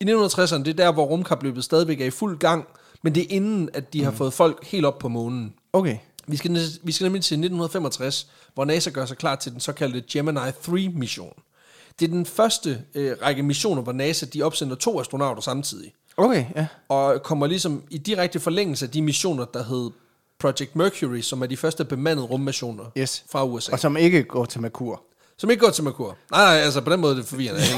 i 0.00 0.04
1960'erne, 0.04 0.58
det 0.58 0.68
er 0.68 0.72
der, 0.74 0.92
hvor 0.92 1.04
rumkapløbet 1.04 1.64
stadigvæk 1.64 2.00
er 2.00 2.04
i 2.06 2.10
fuld 2.10 2.38
gang, 2.38 2.64
men 3.02 3.14
det 3.14 3.22
er 3.22 3.26
inden, 3.30 3.68
at 3.72 3.92
de 3.92 4.04
har 4.04 4.10
fået 4.10 4.32
folk 4.32 4.64
helt 4.66 4.86
op 4.86 4.98
på 4.98 5.08
månen. 5.08 5.54
Okay. 5.72 5.96
Vi 6.26 6.36
skal, 6.36 6.58
vi 6.82 6.92
skal 6.92 7.04
nemlig 7.04 7.22
til 7.22 7.34
1965, 7.34 8.26
hvor 8.54 8.64
NASA 8.64 8.90
gør 8.90 9.06
sig 9.06 9.16
klar 9.16 9.36
til 9.36 9.52
den 9.52 9.60
såkaldte 9.60 10.02
Gemini 10.12 10.38
3-mission. 10.38 11.32
Det 12.00 12.06
er 12.06 12.10
den 12.10 12.26
første 12.26 12.82
øh, 12.94 13.16
række 13.22 13.42
missioner, 13.42 13.82
hvor 13.82 13.92
NASA 13.92 14.26
de 14.26 14.42
opsender 14.42 14.76
to 14.76 15.00
astronauter 15.00 15.42
samtidig, 15.42 15.92
Okay, 16.16 16.44
ja. 16.56 16.66
og 16.88 17.22
kommer 17.22 17.46
ligesom 17.46 17.82
i 17.90 17.98
direkte 17.98 18.40
forlængelse 18.40 18.84
af 18.86 18.90
de 18.90 19.02
missioner, 19.02 19.44
der 19.44 19.64
hed 19.64 19.90
Project 20.38 20.76
Mercury, 20.76 21.20
som 21.20 21.42
er 21.42 21.46
de 21.46 21.56
første 21.56 21.84
bemandede 21.84 22.26
rummissioner 22.26 22.84
Yes. 22.98 23.24
fra 23.30 23.44
USA. 23.44 23.72
Og 23.72 23.78
som 23.78 23.96
ikke 23.96 24.22
går 24.22 24.44
til 24.44 24.60
Merkur. 24.60 25.02
Som 25.40 25.50
ikke 25.50 25.60
går 25.64 25.70
til 25.70 25.84
Merkur. 25.84 26.16
Nej, 26.30 26.44
nej, 26.44 26.54
altså 26.64 26.80
på 26.80 26.92
den 26.92 27.00
måde 27.00 27.16
det 27.16 27.24
forvirrende. 27.26 27.60
er 27.60 27.76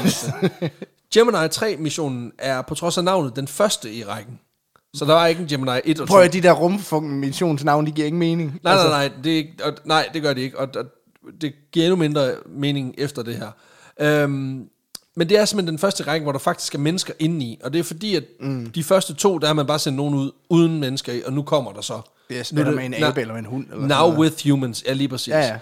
enig. 0.61 0.71
Gemini 1.13 1.37
3-missionen 1.37 2.31
er 2.37 2.61
på 2.61 2.75
trods 2.75 2.97
af 2.97 3.03
navnet 3.03 3.35
den 3.35 3.47
første 3.47 3.93
i 3.93 4.03
rækken. 4.03 4.39
Så 4.93 5.05
der 5.05 5.13
var 5.13 5.27
ikke 5.27 5.41
en 5.41 5.47
Gemini 5.47 5.71
1 5.85 5.99
og 5.99 6.07
2. 6.07 6.11
Prøv 6.11 6.21
at 6.21 6.33
de 6.33 6.41
der 6.41 6.51
rumfunktionsnavne, 6.51 7.87
de 7.87 7.91
giver 7.91 8.05
ikke 8.05 8.17
mening. 8.17 8.59
Nej, 8.63 8.75
nej, 8.75 8.87
nej, 8.87 9.11
det, 9.23 9.29
ikke- 9.29 9.53
og, 9.63 9.73
nej, 9.85 10.09
det 10.13 10.21
gør 10.21 10.33
det 10.33 10.41
ikke, 10.41 10.59
og, 10.59 10.69
og 10.75 10.85
det 11.41 11.53
giver 11.71 11.85
endnu 11.85 11.95
mindre 11.95 12.31
mening 12.45 12.95
efter 12.97 13.21
det 13.23 13.35
her. 13.35 13.49
Øhm, 13.99 14.67
men 15.15 15.29
det 15.29 15.37
er 15.37 15.45
simpelthen 15.45 15.73
den 15.73 15.79
første 15.79 16.03
række, 16.03 16.23
hvor 16.23 16.31
der 16.31 16.39
faktisk 16.39 16.75
er 16.75 16.79
mennesker 16.79 17.13
inde 17.19 17.45
i, 17.45 17.59
og 17.63 17.73
det 17.73 17.79
er 17.79 17.83
fordi, 17.83 18.15
at 18.15 18.23
mm. 18.39 18.69
de 18.75 18.83
første 18.83 19.13
to, 19.13 19.37
der 19.37 19.47
har 19.47 19.53
man 19.53 19.65
bare 19.67 19.79
sendt 19.79 19.97
nogen 19.97 20.13
ud 20.15 20.31
uden 20.49 20.79
mennesker 20.79 21.13
i, 21.13 21.21
og 21.25 21.33
nu 21.33 21.41
kommer 21.43 21.73
der 21.73 21.81
så. 21.81 22.01
Yes, 22.31 22.53
nu 22.53 22.61
er 22.61 22.65
det- 22.65 22.75
med 22.75 22.85
en 22.85 22.93
abe 23.03 23.21
eller 23.21 23.35
en 23.35 23.45
hund. 23.45 23.65
Eller 23.71 23.87
Now 23.87 23.97
noget. 23.99 24.17
with 24.19 24.49
humans, 24.49 24.83
ja 24.87 24.93
lige 24.93 25.07
præcis. 25.07 25.27
Ja, 25.27 25.39
ja. 25.39 25.57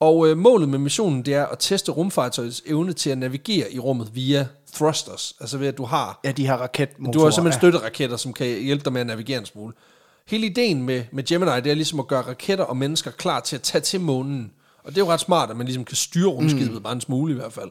Og 0.00 0.28
øh, 0.28 0.36
målet 0.36 0.68
med 0.68 0.78
missionen, 0.78 1.22
det 1.22 1.34
er 1.34 1.46
at 1.46 1.58
teste 1.58 1.92
rumfartøjets 1.92 2.62
evne 2.66 2.92
til 2.92 3.10
at 3.10 3.18
navigere 3.18 3.72
i 3.72 3.78
rummet 3.78 4.10
via 4.14 4.46
thrusters, 4.74 5.34
altså 5.40 5.58
ved 5.58 5.68
at 5.68 5.78
du 5.78 5.84
har 5.84 6.20
Ja, 6.24 6.32
de 6.32 6.46
har 6.46 6.56
raketmotorer. 6.56 7.12
du 7.12 7.24
har 7.24 7.30
simpelthen 7.30 7.56
ja. 7.56 7.70
støtteraketter, 7.70 8.16
som 8.16 8.32
kan 8.32 8.46
hjælpe 8.46 8.84
dig 8.84 8.92
med 8.92 9.00
at 9.00 9.06
navigere 9.06 9.38
en 9.38 9.46
smule. 9.46 9.74
Hele 10.28 10.46
ideen 10.46 10.82
med, 10.82 11.04
med 11.12 11.24
Gemini, 11.24 11.50
det 11.50 11.66
er 11.66 11.74
ligesom 11.74 12.00
at 12.00 12.06
gøre 12.06 12.22
raketter 12.22 12.64
og 12.64 12.76
mennesker 12.76 13.10
klar 13.10 13.40
til 13.40 13.56
at 13.56 13.62
tage 13.62 13.82
til 13.82 14.00
månen. 14.00 14.52
Og 14.84 14.90
det 14.90 15.00
er 15.00 15.04
jo 15.04 15.12
ret 15.12 15.20
smart, 15.20 15.50
at 15.50 15.56
man 15.56 15.66
ligesom 15.66 15.84
kan 15.84 15.96
styre 15.96 16.28
rumskibet, 16.28 16.74
mm. 16.74 16.82
bare 16.82 16.92
en 16.92 17.00
smule 17.00 17.32
i 17.32 17.36
hvert 17.36 17.52
fald. 17.52 17.70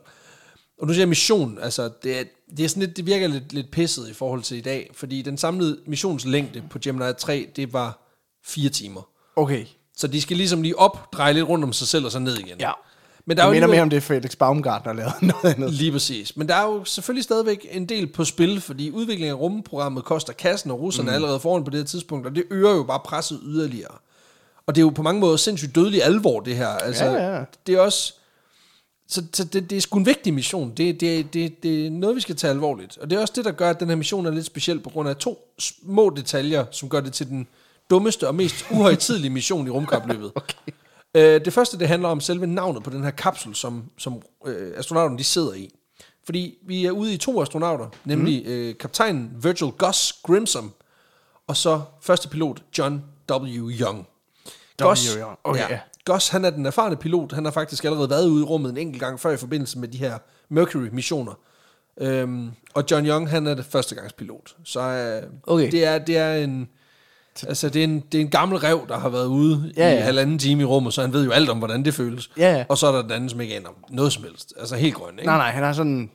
Og 0.79 0.87
nu 0.87 0.93
siger 0.93 1.01
jeg 1.01 1.09
mission, 1.09 1.59
altså 1.61 1.89
det, 2.03 2.19
er, 2.19 2.23
det, 2.57 2.65
er 2.65 2.69
sådan 2.69 2.83
lidt, 2.83 2.97
det 2.97 3.05
virker 3.05 3.27
lidt, 3.27 3.53
lidt 3.53 3.71
pisset 3.71 4.09
i 4.09 4.13
forhold 4.13 4.41
til 4.41 4.57
i 4.57 4.61
dag, 4.61 4.89
fordi 4.93 5.21
den 5.21 5.37
samlede 5.37 5.79
missionslængde 5.85 6.63
på 6.69 6.79
Gemini 6.79 7.13
3, 7.17 7.47
det 7.55 7.73
var 7.73 7.99
fire 8.45 8.69
timer. 8.69 9.09
Okay. 9.35 9.65
Så 9.97 10.07
de 10.07 10.21
skal 10.21 10.37
ligesom 10.37 10.61
lige 10.61 10.79
op, 10.79 11.13
dreje 11.13 11.33
lidt 11.33 11.47
rundt 11.49 11.63
om 11.63 11.73
sig 11.73 11.87
selv 11.87 12.05
og 12.05 12.11
så 12.11 12.19
ned 12.19 12.37
igen. 12.37 12.57
Ja. 12.59 12.71
Men 13.25 13.37
der 13.37 13.43
Jeg 13.43 13.45
er 13.45 13.47
jo 13.47 13.53
minder 13.53 13.67
alligevel- 13.67 13.75
mere 13.75 13.81
om 13.81 13.89
det, 13.89 14.03
Felix 14.03 14.35
Baumgartner 14.37 14.93
lavede 14.93 15.13
noget 15.41 15.55
andet. 15.55 15.73
Lige 15.73 15.91
præcis. 15.91 16.37
Men 16.37 16.47
der 16.49 16.55
er 16.55 16.63
jo 16.63 16.83
selvfølgelig 16.85 17.23
stadigvæk 17.23 17.67
en 17.71 17.85
del 17.85 18.07
på 18.07 18.25
spil, 18.25 18.61
fordi 18.61 18.91
udviklingen 18.91 19.35
af 19.37 19.39
rumprogrammet 19.39 20.03
koster 20.05 20.33
kassen, 20.33 20.71
og 20.71 20.79
russerne 20.79 21.05
mm. 21.05 21.09
er 21.11 21.13
allerede 21.15 21.39
foran 21.39 21.63
på 21.63 21.69
det 21.69 21.79
her 21.79 21.85
tidspunkt, 21.85 22.27
og 22.27 22.35
det 22.35 22.43
øger 22.51 22.75
jo 22.75 22.83
bare 22.83 22.99
presset 23.05 23.39
yderligere. 23.43 23.91
Og 24.67 24.75
det 24.75 24.81
er 24.81 24.85
jo 24.85 24.89
på 24.89 25.01
mange 25.01 25.19
måder 25.21 25.37
sindssygt 25.37 25.75
dødelig 25.75 26.03
alvor, 26.03 26.39
det 26.39 26.55
her. 26.55 26.67
Altså, 26.67 27.05
Ja, 27.05 27.35
ja. 27.37 27.43
Det 27.67 27.75
er 27.75 27.79
også... 27.79 28.13
Så, 29.09 29.23
så 29.33 29.43
det, 29.43 29.69
det 29.69 29.75
er 29.77 29.81
sgu 29.81 29.99
en 29.99 30.05
vigtig 30.05 30.33
mission. 30.33 30.73
Det, 30.77 31.01
det, 31.01 31.33
det, 31.33 31.63
det 31.63 31.85
er 31.85 31.89
noget, 31.89 32.15
vi 32.15 32.21
skal 32.21 32.35
tage 32.35 32.51
alvorligt. 32.51 32.97
Og 32.97 33.09
det 33.09 33.15
er 33.15 33.19
også 33.21 33.33
det, 33.35 33.45
der 33.45 33.51
gør, 33.51 33.69
at 33.69 33.79
den 33.79 33.87
her 33.89 33.95
mission 33.95 34.25
er 34.25 34.31
lidt 34.31 34.45
speciel, 34.45 34.79
på 34.79 34.89
grund 34.89 35.09
af 35.09 35.15
to 35.15 35.53
små 35.59 36.09
detaljer, 36.09 36.65
som 36.71 36.89
gør 36.89 36.99
det 37.01 37.13
til 37.13 37.27
den 37.27 37.47
dummeste 37.89 38.27
og 38.27 38.35
mest 38.35 38.65
uhøjtidlige 38.71 39.29
mission 39.29 39.67
i 39.67 39.69
rumkapløbet. 39.69 40.31
Okay. 41.15 41.35
Øh, 41.35 41.45
det 41.45 41.53
første, 41.53 41.79
det 41.79 41.87
handler 41.87 42.09
om 42.09 42.21
selve 42.21 42.47
navnet 42.47 42.83
på 42.83 42.89
den 42.89 43.03
her 43.03 43.11
kapsel, 43.11 43.55
som, 43.55 43.83
som 43.97 44.21
øh, 44.45 44.71
astronauterne 44.77 45.17
de 45.17 45.23
sidder 45.23 45.53
i. 45.53 45.69
Fordi 46.25 46.57
vi 46.67 46.85
er 46.85 46.91
ude 46.91 47.13
i 47.13 47.17
to 47.17 47.41
astronauter, 47.41 47.87
nemlig 48.05 48.43
mm. 48.45 48.51
øh, 48.51 48.77
kaptajnen 48.77 49.31
Virgil 49.41 49.71
Gus 49.71 50.13
Grimsom, 50.23 50.73
og 51.47 51.57
så 51.57 51.81
første 52.01 52.29
pilot 52.29 52.63
John 52.77 53.03
W. 53.31 53.69
Young. 53.69 54.07
Gus, 54.77 55.13
Young. 55.13 55.37
Okay, 55.43 55.69
ja. 55.69 55.79
Gus, 56.05 56.27
han 56.29 56.45
er 56.45 56.49
den 56.49 56.65
erfarne 56.65 56.95
pilot. 56.95 57.31
Han 57.31 57.45
har 57.45 57.51
faktisk 57.51 57.85
allerede 57.85 58.09
været 58.09 58.27
ude 58.27 58.41
i 58.41 58.45
rummet 58.45 58.69
en 58.69 58.77
enkelt 58.77 58.99
gang 58.99 59.19
før 59.19 59.31
i 59.31 59.37
forbindelse 59.37 59.79
med 59.79 59.87
de 59.87 59.97
her 59.97 60.17
Mercury-missioner. 60.49 61.33
Øhm, 61.97 62.51
og 62.73 62.83
John 62.91 63.05
Young, 63.07 63.29
han 63.29 63.47
er 63.47 63.53
det 63.53 63.65
førstegangspilot. 63.65 64.55
Så 64.63 64.81
øh, 64.81 65.29
Okay. 65.43 65.71
det, 65.71 65.85
er, 65.85 65.97
det 65.97 66.17
er 66.17 66.35
en... 66.35 66.69
Altså, 67.47 67.69
det 67.69 67.79
er, 67.79 67.83
en, 67.83 67.99
det 68.11 68.17
er 68.17 68.21
en 68.21 68.29
gammel 68.29 68.57
rev, 68.57 68.85
der 68.87 68.99
har 68.99 69.09
været 69.09 69.25
ude 69.27 69.73
Ja, 69.77 69.89
ja, 69.91 69.97
i 69.97 70.01
halvanden 70.01 70.39
time 70.39 70.61
i 70.61 70.65
rummet, 70.65 70.93
så 70.93 71.01
han 71.01 71.13
ved 71.13 71.25
jo 71.25 71.31
alt 71.31 71.49
om, 71.49 71.57
hvordan 71.57 71.85
det 71.85 71.93
føles. 71.93 72.29
Ja, 72.37 72.55
ja. 72.57 72.65
Og 72.69 72.77
så 72.77 72.87
er 72.87 72.91
der 72.91 73.01
den 73.01 73.11
anden, 73.11 73.29
som 73.29 73.41
ikke 73.41 73.55
aner 73.55 73.69
noget 73.89 74.13
som 74.13 74.23
helst. 74.23 74.53
Altså 74.59 74.75
helt 74.75 74.95
grøn, 74.95 75.13
ikke? 75.13 75.25
Nej, 75.25 75.37
nej, 75.37 75.51
han 75.51 75.63
har 75.63 75.73
sådan... 75.73 76.09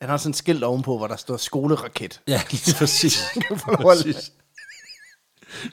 Han 0.00 0.10
har 0.10 0.16
sådan 0.16 0.30
en 0.30 0.34
skilt 0.34 0.64
ovenpå, 0.64 0.98
hvor 0.98 1.06
der 1.06 1.16
står 1.16 1.36
skoleraket. 1.36 2.20
Ja, 2.28 2.40
lige 2.50 2.74
præcis. 2.78 3.22
præcis. 3.82 4.32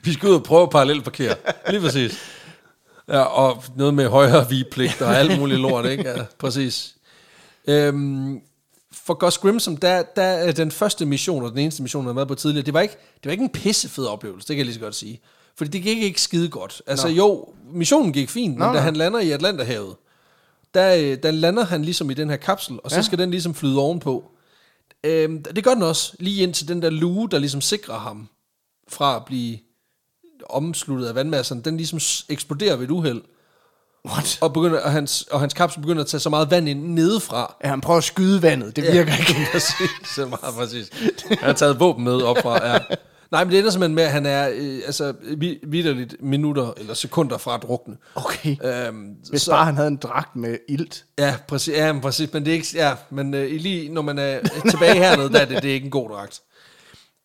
Vi 0.04 0.14
skal 0.14 0.30
ud 0.30 0.36
og 0.36 0.44
prøve 0.44 0.64
at 0.64 0.70
parallelparkere. 0.70 1.36
Lige 1.70 1.82
præcis. 1.82 2.18
Ja, 3.10 3.20
og 3.20 3.64
noget 3.76 3.94
med 3.94 4.08
højere 4.08 4.50
vigepligt 4.50 5.02
og 5.02 5.16
alt 5.16 5.40
muligt 5.40 5.60
lort, 5.60 5.86
ikke? 5.86 6.10
Ja, 6.10 6.16
præcis. 6.40 6.96
Øhm, 7.68 8.42
for 9.06 9.14
Gus 9.14 9.38
Grimsom, 9.38 9.78
der, 9.78 10.04
der 10.16 10.22
er 10.22 10.52
den 10.52 10.72
første 10.72 11.06
mission, 11.06 11.44
og 11.44 11.52
den 11.52 11.60
eneste 11.60 11.82
mission, 11.82 12.04
der 12.06 12.10
har 12.10 12.16
været 12.16 12.28
på 12.28 12.36
tidligere, 12.36 12.66
det 12.66 12.74
var 12.74 12.82
ikke, 12.82 12.94
det 13.16 13.26
var 13.26 13.32
ikke 13.32 13.44
en 13.44 13.50
pissefed 13.50 14.06
oplevelse, 14.06 14.48
det 14.48 14.54
kan 14.56 14.58
jeg 14.58 14.66
lige 14.66 14.74
så 14.74 14.80
godt 14.80 14.96
sige. 14.96 15.20
Fordi 15.56 15.70
det 15.70 15.84
gik 15.84 15.98
ikke 15.98 16.22
skide 16.22 16.50
godt. 16.50 16.82
Altså 16.88 17.08
Nå. 17.08 17.14
jo, 17.14 17.46
missionen 17.74 18.14
gik 18.14 18.30
fint, 18.30 18.58
Nå, 18.58 18.66
men 18.66 18.74
da 18.76 18.80
han 18.82 18.96
lander 18.96 19.20
i 19.20 19.32
Atlanterhavet, 19.32 19.96
der, 20.74 20.96
øh, 20.96 21.18
der 21.24 21.32
lander 21.32 21.66
han 21.66 21.86
ligesom 21.86 22.10
i 22.10 22.14
den 22.14 22.30
her 22.30 22.38
kapsel, 22.38 22.80
og 22.84 22.90
så 22.92 22.96
Ja. 22.98 23.02
skal 23.02 23.18
den 23.20 23.32
ligesom 23.32 23.54
flyde 23.56 23.80
ovenpå. 23.80 24.32
Øhm, 25.04 25.44
det 25.44 25.64
gør 25.64 25.74
den 25.74 25.84
også, 25.84 26.14
lige 26.20 26.44
ind 26.44 26.54
til 26.54 26.68
den 26.68 26.82
der 26.82 26.90
luge, 26.90 27.30
der 27.30 27.40
ligesom 27.40 27.62
sikrer 27.62 27.98
ham 28.00 28.28
fra 28.88 29.16
at 29.16 29.26
blive 29.26 29.58
omsluttet 30.50 31.08
af 31.08 31.16
vandmasserne, 31.16 31.62
den 31.62 31.78
ligesom 31.78 32.00
eksploderer 32.30 32.76
ved 32.76 32.86
et 32.86 32.92
uheld, 32.92 33.22
What? 34.08 34.38
og, 34.42 34.54
begynder, 34.54 34.80
og, 34.80 34.92
hans, 34.92 35.22
og 35.32 35.40
hans 35.40 35.54
kapsel 35.54 35.82
begynder 35.82 36.02
at 36.02 36.08
tage 36.08 36.22
så 36.22 36.30
meget 36.30 36.52
vand 36.52 36.70
ind 36.70 36.84
nedefra. 36.94 37.56
Ja, 37.64 37.70
han 37.70 37.82
prøver 37.82 37.98
at 37.98 38.04
skyde 38.04 38.42
vandet. 38.42 38.76
Det 38.76 38.84
virker 38.84 39.14
ikke. 39.20 39.36
præcis, 39.52 39.76
det 40.16 40.22
er 40.24 40.28
meget 40.28 40.56
præcis. 40.56 40.90
Han 41.30 41.38
har 41.42 41.54
taget 41.54 41.80
våben 41.80 42.04
med 42.04 42.22
op 42.22 42.38
fra, 42.42 42.68
ja. 42.74 42.80
Nej, 43.32 43.44
men 43.44 43.52
det 43.52 43.60
ender 43.60 43.72
simpelthen 43.72 43.96
med, 43.96 44.04
at 44.04 44.12
han 44.12 44.26
er 44.26 44.50
øh, 44.54 44.80
altså, 44.86 45.14
vi- 45.38 45.60
vidderligt 45.68 46.16
minutter 46.20 46.74
eller 46.78 46.94
sekunder 46.94 47.38
fra 47.38 47.56
at 47.56 47.62
drukne. 47.62 47.96
Okay. 48.16 48.56
Øhm, 48.88 49.08
Hvis 49.30 49.50
bare 49.50 49.66
han 49.66 49.76
havde 49.76 49.88
en 49.88 49.96
dragt 49.98 50.36
med 50.36 50.58
ilt. 50.70 51.06
Ja, 51.20 51.36
præcis, 51.48 51.74
ja, 51.74 51.94
men 51.94 52.02
præcis, 52.02 52.34
men 52.34 52.46
det 52.46 52.52
er 52.52 52.56
ikke, 52.56 52.68
ja, 52.74 52.94
men 53.10 53.34
øh, 53.34 53.52
lige 53.52 53.90
når 53.94 54.02
man 54.02 54.20
er 54.20 54.40
tilbage 54.70 54.96
hernede, 54.96 55.30
der 55.30 55.40
er 55.40 55.46
det, 55.46 55.64
det 55.64 55.70
er 55.70 55.74
ikke 55.74 55.86
en 55.86 55.92
god 55.92 56.10
dragt. 56.10 56.42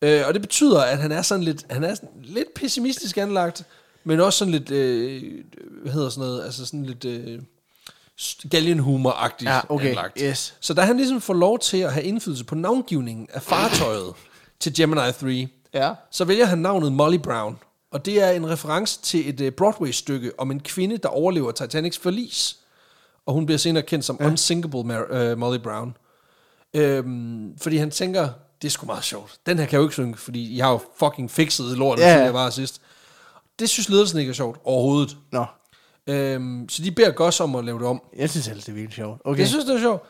Øh, 0.02 0.22
og 0.26 0.34
det 0.34 0.42
betyder, 0.42 0.80
at 0.80 0.98
han 0.98 1.12
er 1.12 1.22
sådan 1.22 1.44
lidt, 1.44 1.64
han 1.70 1.84
er 1.84 1.94
sådan 1.94 2.08
lidt 2.22 2.54
pessimistisk 2.54 3.16
anlagt, 3.18 3.62
men 4.04 4.20
også 4.20 4.38
sådan 4.38 4.52
lidt, 4.52 4.70
øh, 4.70 5.22
hvad 5.82 5.92
hedder 5.92 6.08
sådan 6.08 6.28
noget, 6.28 6.44
altså 6.44 6.66
sådan 6.66 6.84
lidt 6.86 7.04
øh, 7.04 7.38
galgenhumor-agtigt 8.54 9.50
Ja, 9.50 9.60
okay, 9.68 9.88
anlagt. 9.88 10.18
yes. 10.22 10.54
Så 10.60 10.74
da 10.74 10.82
han 10.82 10.96
ligesom 10.96 11.20
får 11.20 11.34
lov 11.34 11.58
til 11.58 11.76
at 11.78 11.92
have 11.92 12.04
indflydelse 12.04 12.44
på 12.44 12.54
navngivningen 12.54 13.28
af 13.32 13.42
fartøjet 13.42 14.12
til 14.60 14.74
Gemini 14.74 15.00
3, 15.20 15.48
Ja. 15.74 15.92
så 16.10 16.24
vælger 16.24 16.44
han 16.46 16.58
navnet 16.58 16.92
Molly 16.92 17.16
Brown. 17.18 17.58
Og 17.90 18.04
det 18.06 18.22
er 18.22 18.30
en 18.30 18.50
reference 18.50 19.00
til 19.02 19.28
et 19.28 19.40
øh, 19.40 19.52
Broadway-stykke 19.52 20.32
om 20.38 20.50
en 20.50 20.60
kvinde, 20.60 20.98
der 20.98 21.08
overlever 21.08 21.52
Titanics 21.52 21.98
forlis. 21.98 22.56
Og 23.26 23.34
hun 23.34 23.46
bliver 23.46 23.58
senere 23.58 23.82
kendt 23.82 24.04
som 24.04 24.16
ja. 24.20 24.26
Unsinkable 24.26 24.80
Mar- 24.80 25.14
øh, 25.14 25.38
Molly 25.38 25.58
Brown. 25.58 25.96
Øhm, 26.74 27.58
fordi 27.58 27.76
han 27.76 27.90
tænker, 27.90 28.28
det 28.62 28.68
er 28.68 28.70
sgu 28.72 28.86
meget 28.86 29.04
sjovt. 29.04 29.34
Den 29.46 29.58
her 29.58 29.66
kan 29.66 29.72
jeg 29.72 29.78
jo 29.78 29.82
ikke 29.82 29.92
synge, 29.94 30.16
fordi 30.16 30.56
jeg 30.56 30.64
har 30.66 30.72
jo 30.72 30.80
fucking 30.98 31.30
fikset 31.30 31.78
lortet, 31.78 32.02
Ja, 32.04 32.12
ja. 32.16 32.22
jeg 32.24 32.34
var 32.34 32.50
sidst. 32.50 32.80
Det 33.62 33.70
synes 33.70 33.88
ledelsen 33.88 34.18
ikke 34.18 34.30
er 34.30 34.34
sjovt 34.34 34.60
overhovedet. 34.64 35.16
Nå, 35.32 35.44
Øhm, 36.06 36.68
så 36.68 36.82
de 36.82 36.90
beder 36.90 37.10
Goss 37.10 37.40
om 37.40 37.54
at 37.56 37.64
lave 37.64 37.78
det 37.78 37.86
om. 37.86 38.02
jeg 38.18 38.30
synes 38.30 38.48
ellers, 38.48 38.64
det 38.64 38.72
er 38.72 38.76
virkelig 38.76 38.94
sjovt. 38.94 39.20
Okay. 39.24 39.40
Jeg 39.40 39.48
synes, 39.48 39.64
det 39.64 39.74
er 39.74 39.80
sjovt. 39.80 40.02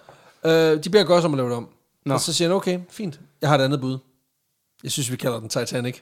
Øh, 0.46 0.84
de 0.84 0.90
beder 0.90 1.04
Goss 1.04 1.24
om 1.24 1.32
at 1.34 1.36
lave 1.36 1.48
det 1.48 1.56
om. 1.56 1.68
Nå. 2.06 2.14
Og 2.14 2.20
så 2.20 2.32
siger 2.32 2.48
han, 2.48 2.56
okay, 2.56 2.78
fint. 2.90 3.20
Jeg 3.40 3.48
har 3.50 3.58
et 3.58 3.62
andet 3.62 3.80
bud. 3.80 3.98
Jeg 4.82 4.90
synes, 4.90 5.10
vi 5.10 5.16
kalder 5.16 5.40
den 5.40 5.48
Titanic. 5.48 5.96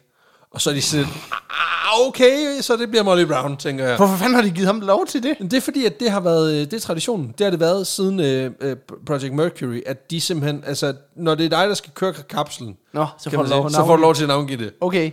Og 0.50 0.60
så 0.60 0.70
er 0.70 0.74
de 0.74 0.82
sådan, 0.82 1.04
ah, 1.50 2.06
okay, 2.08 2.60
så 2.60 2.76
det 2.76 2.88
bliver 2.90 3.02
Molly 3.02 3.24
Brown, 3.24 3.56
tænker 3.56 3.86
jeg. 3.86 3.96
Hvorfor 3.96 4.16
fanden 4.16 4.34
har 4.34 4.42
de 4.42 4.50
givet 4.50 4.66
ham 4.66 4.80
lov 4.80 5.06
til 5.06 5.22
det? 5.22 5.36
Det 5.38 5.52
er 5.52 5.60
fordi, 5.60 5.84
at 5.84 6.00
det 6.00 6.10
har 6.10 6.20
været, 6.20 6.52
øh, 6.52 6.60
det 6.60 6.72
er 6.72 6.80
traditionen. 6.80 7.34
Det 7.38 7.44
har 7.44 7.50
det 7.50 7.60
været 7.60 7.86
siden 7.86 8.20
øh, 8.20 8.50
øh, 8.60 8.76
Project 9.06 9.34
Mercury, 9.34 9.80
at 9.86 10.10
de 10.10 10.20
simpelthen, 10.20 10.64
altså, 10.66 10.94
når 11.16 11.34
det 11.34 11.44
er 11.44 11.48
dig, 11.48 11.68
der 11.68 11.74
skal 11.74 11.92
køre 11.94 12.12
kapslen, 12.12 12.76
Nå, 12.92 13.06
så 13.18 13.30
får 13.30 13.36
man 13.36 13.46
du 13.46 13.50
lov 13.52 13.70
så 13.70 13.84
får 13.86 13.96
du 13.96 14.02
lov 14.02 14.14
til 14.14 14.22
at 14.22 14.28
navngive 14.28 14.64
det. 14.64 14.72
Okay. 14.80 15.10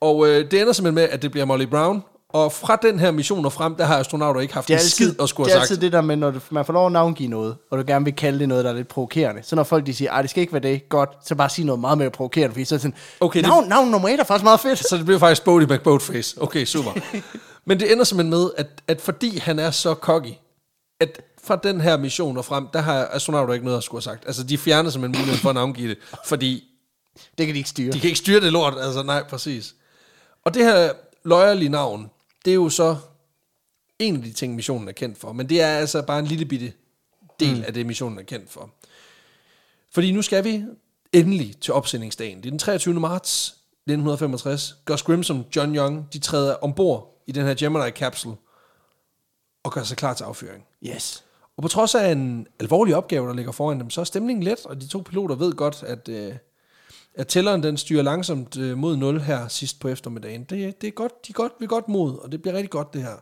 Og 0.00 0.28
øh, 0.28 0.50
det 0.50 0.60
ender 0.60 0.72
simpelthen 0.72 0.94
med, 0.94 1.02
at 1.02 1.22
det 1.22 1.30
bliver 1.30 1.44
Molly 1.44 1.64
Brown. 1.66 2.02
Og 2.28 2.52
fra 2.52 2.76
den 2.82 2.98
her 2.98 3.10
mission 3.10 3.44
og 3.46 3.52
frem, 3.52 3.74
der 3.74 3.84
har 3.84 3.98
astronauter 3.98 4.40
ikke 4.40 4.54
haft 4.54 4.68
Det 4.68 4.74
er 4.74 4.78
en 4.78 4.82
altid, 4.82 4.90
skid 5.10 5.20
at 5.22 5.28
skulle 5.28 5.46
det 5.50 5.54
er 5.56 5.60
sagt. 5.60 5.70
altid 5.70 5.76
det 5.82 5.92
der 5.92 6.00
med, 6.00 6.16
når 6.16 6.30
du, 6.30 6.40
man 6.50 6.64
får 6.64 6.72
lov 6.72 6.86
at 6.86 6.92
navngive 6.92 7.28
noget, 7.28 7.56
og 7.70 7.78
du 7.78 7.84
gerne 7.86 8.04
vil 8.04 8.14
kalde 8.16 8.38
det 8.38 8.48
noget, 8.48 8.64
der 8.64 8.70
er 8.70 8.74
lidt 8.74 8.88
provokerende. 8.88 9.42
Så 9.44 9.56
når 9.56 9.62
folk 9.64 9.86
de 9.86 9.94
siger, 9.94 10.12
at 10.12 10.22
det 10.22 10.30
skal 10.30 10.40
ikke 10.40 10.52
være 10.52 10.62
det, 10.62 10.88
godt, 10.88 11.10
så 11.24 11.34
bare 11.34 11.48
sige 11.48 11.66
noget 11.66 11.80
meget 11.80 11.98
mere 11.98 12.10
provokerende, 12.10 12.52
fordi 12.52 12.64
så 12.64 12.74
er 12.74 12.76
det 12.76 12.82
sådan, 12.82 12.96
Okay, 13.20 13.40
det- 13.40 13.48
navn, 13.48 13.68
navn 13.68 13.88
nummer 13.90 14.08
et 14.08 14.20
er 14.20 14.24
faktisk 14.24 14.44
meget 14.44 14.60
fedt. 14.60 14.78
Så 14.88 14.96
det 14.96 15.04
bliver 15.04 15.18
faktisk 15.18 15.44
Bodie 15.44 15.66
McBoatface. 15.76 16.42
Okay, 16.42 16.64
super. 16.64 16.90
Men 17.68 17.80
det 17.80 17.92
ender 17.92 18.04
simpelthen 18.04 18.30
med, 18.30 18.50
at, 18.56 18.66
at 18.88 19.00
fordi 19.00 19.38
han 19.38 19.58
er 19.58 19.70
så 19.70 19.94
cocky, 19.94 20.32
at 21.00 21.20
fra 21.44 21.56
den 21.62 21.80
her 21.80 21.96
mission 21.96 22.38
og 22.38 22.44
frem, 22.44 22.66
der 22.72 22.80
har 22.80 23.08
astronauter 23.12 23.54
ikke 23.54 23.64
noget 23.64 23.78
at 23.78 23.84
skulle 23.84 23.98
have 24.04 24.14
sagt. 24.14 24.26
Altså, 24.26 24.42
de 24.42 24.58
fjerner 24.58 24.90
simpelthen 24.90 25.20
muligheden 25.20 25.40
for 25.42 25.48
at 25.48 25.54
navngive 25.54 25.88
det, 25.88 25.98
fordi 26.26 26.64
Det 27.38 27.46
kan 27.46 27.54
de 27.54 27.58
ikke 27.58 27.70
styre. 27.70 27.92
de 27.92 28.00
kan 28.00 28.08
ikke 28.08 28.18
styre 28.18 28.40
det 28.40 28.52
lort. 28.52 28.74
Altså, 28.80 29.02
nej, 29.02 29.22
præcis. 29.22 29.74
Og 30.46 30.54
det 30.54 30.64
her 30.64 30.92
løjerlige 31.24 31.68
navn, 31.68 32.10
det 32.44 32.50
er 32.50 32.54
jo 32.54 32.68
så 32.68 32.96
en 33.98 34.16
af 34.16 34.22
de 34.22 34.32
ting, 34.32 34.54
missionen 34.54 34.88
er 34.88 34.92
kendt 34.92 35.18
for. 35.18 35.32
Men 35.32 35.48
det 35.48 35.60
er 35.60 35.78
altså 35.78 36.02
bare 36.02 36.18
en 36.18 36.26
lille 36.26 36.44
bitte 36.44 36.72
del 37.40 37.56
mm. 37.56 37.64
af 37.66 37.74
det, 37.74 37.86
missionen 37.86 38.18
er 38.18 38.22
kendt 38.22 38.50
for. 38.50 38.70
Fordi 39.90 40.12
nu 40.12 40.22
skal 40.22 40.44
vi 40.44 40.64
endelig 41.12 41.60
til 41.60 41.74
opsendingsdagen. 41.74 42.38
Det 42.38 42.46
er 42.46 42.50
den 42.50 42.58
23. 42.58 43.00
marts 43.00 43.48
1965. 43.48 44.76
Gus 44.84 45.02
Grimsom, 45.02 45.44
John 45.56 45.76
Young, 45.76 46.12
de 46.12 46.18
træder 46.18 46.54
ombord 46.54 47.22
i 47.26 47.32
den 47.32 47.46
her 47.46 47.54
Gemini-kapsel 47.54 48.34
og 49.62 49.72
gør 49.72 49.82
sig 49.82 49.96
klar 49.96 50.14
til 50.14 50.24
affyring. 50.24 50.66
Yes. 50.82 51.24
Og 51.56 51.62
på 51.62 51.68
trods 51.68 51.94
af 51.94 52.12
en 52.12 52.46
alvorlig 52.60 52.96
opgave, 52.96 53.28
der 53.28 53.34
ligger 53.34 53.52
foran 53.52 53.80
dem, 53.80 53.90
så 53.90 54.00
er 54.00 54.04
stemningen 54.04 54.42
let, 54.42 54.66
og 54.66 54.80
de 54.80 54.88
to 54.88 55.02
piloter 55.06 55.34
ved 55.34 55.52
godt, 55.52 55.82
at, 55.82 56.08
øh, 56.08 56.34
at 57.16 57.26
tælleren 57.26 57.62
den 57.62 57.76
styrer 57.76 58.02
langsomt 58.02 58.56
øh, 58.56 58.78
mod 58.78 58.96
0 58.96 59.20
her 59.20 59.48
sidst 59.48 59.80
på 59.80 59.88
eftermiddagen. 59.88 60.44
Det, 60.44 60.80
det 60.80 60.86
er 60.88 60.92
godt, 60.92 61.26
de 61.26 61.30
er 61.30 61.34
godt, 61.34 61.52
vi 61.58 61.64
er 61.64 61.68
godt 61.68 61.88
mod, 61.88 62.18
og 62.18 62.32
det 62.32 62.42
bliver 62.42 62.54
rigtig 62.54 62.70
godt 62.70 62.94
det 62.94 63.02
her. 63.02 63.16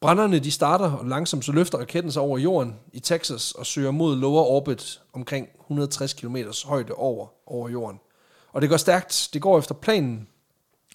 Brænderne 0.00 0.38
de 0.38 0.50
starter, 0.50 0.90
og 0.90 1.06
langsomt 1.06 1.44
så 1.44 1.52
løfter 1.52 1.78
raketten 1.78 2.12
sig 2.12 2.22
over 2.22 2.38
jorden 2.38 2.76
i 2.92 3.00
Texas 3.00 3.52
og 3.52 3.66
søger 3.66 3.90
mod 3.90 4.16
lower 4.16 4.42
orbit 4.42 5.00
omkring 5.12 5.48
160 5.60 6.12
km 6.12 6.36
højde 6.64 6.92
over, 6.92 7.26
over 7.46 7.68
jorden. 7.68 8.00
Og 8.52 8.62
det 8.62 8.70
går 8.70 8.76
stærkt, 8.76 9.28
det 9.32 9.42
går 9.42 9.58
efter 9.58 9.74
planen, 9.74 10.28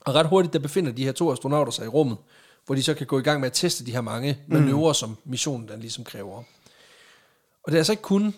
og 0.02 0.16
ret 0.16 0.28
hurtigt 0.28 0.54
der 0.54 0.60
befinder 0.60 0.92
de 0.92 1.04
her 1.04 1.12
to 1.12 1.32
astronauter 1.32 1.72
sig 1.72 1.86
i 1.86 1.88
rummet, 1.88 2.18
hvor 2.66 2.76
de 2.76 2.84
så 2.84 2.94
kan 2.94 3.08
gå 3.08 3.20
i 3.20 3.22
gang 3.22 3.40
med 3.40 3.48
at 3.48 3.54
teste 3.54 3.86
de 3.86 3.92
her 3.92 4.02
mange 4.02 4.38
manøvrer, 4.48 4.94
som 4.94 5.18
missionen 5.26 5.68
den 5.68 5.80
ligesom 5.80 6.04
kræver. 6.04 6.44
Og 7.64 7.72
det 7.72 7.74
er 7.74 7.78
altså 7.78 7.94
ikke 7.94 8.04
kun 8.04 8.36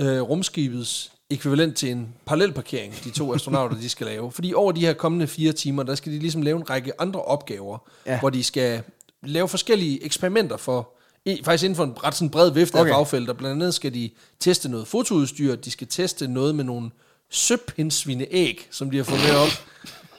øh, 0.00 0.20
rumskibets 0.20 1.12
ekvivalent 1.30 1.76
til 1.76 1.90
en 1.90 2.08
parallelparkering, 2.26 2.94
de 3.04 3.10
to 3.10 3.34
astronauter, 3.34 3.76
de 3.76 3.88
skal 3.88 4.06
lave. 4.06 4.32
Fordi 4.32 4.54
over 4.54 4.72
de 4.72 4.80
her 4.80 4.92
kommende 4.92 5.26
fire 5.26 5.52
timer, 5.52 5.82
der 5.82 5.94
skal 5.94 6.12
de 6.12 6.18
ligesom 6.18 6.42
lave 6.42 6.56
en 6.56 6.70
række 6.70 7.00
andre 7.00 7.22
opgaver, 7.22 7.78
ja. 8.06 8.20
Hvor 8.20 8.30
de 8.30 8.44
skal 8.44 8.82
lave 9.22 9.48
forskellige 9.48 10.04
eksperimenter 10.04 10.56
for, 10.56 10.88
i, 11.24 11.40
faktisk 11.44 11.64
inden 11.64 11.76
for 11.76 11.84
en 11.84 12.04
ret 12.04 12.14
sådan 12.14 12.30
bred 12.30 12.50
vifte 12.50 12.74
okay. 12.74 12.90
Af 12.90 12.94
fagfelter. 12.94 13.32
Blandt 13.32 13.62
andet 13.62 13.74
skal 13.74 13.94
de 13.94 14.10
teste 14.40 14.68
noget 14.68 14.86
fotoudstyr, 14.86 15.56
de 15.56 15.70
skal 15.70 15.86
teste 15.86 16.28
noget 16.28 16.54
med 16.54 16.64
nogle 16.64 16.90
søpindsvine 17.30 18.26
æg, 18.30 18.68
som 18.70 18.90
de 18.90 18.96
har 18.96 19.04
fået 19.04 19.20
med 19.20 19.36
op, 19.36 19.48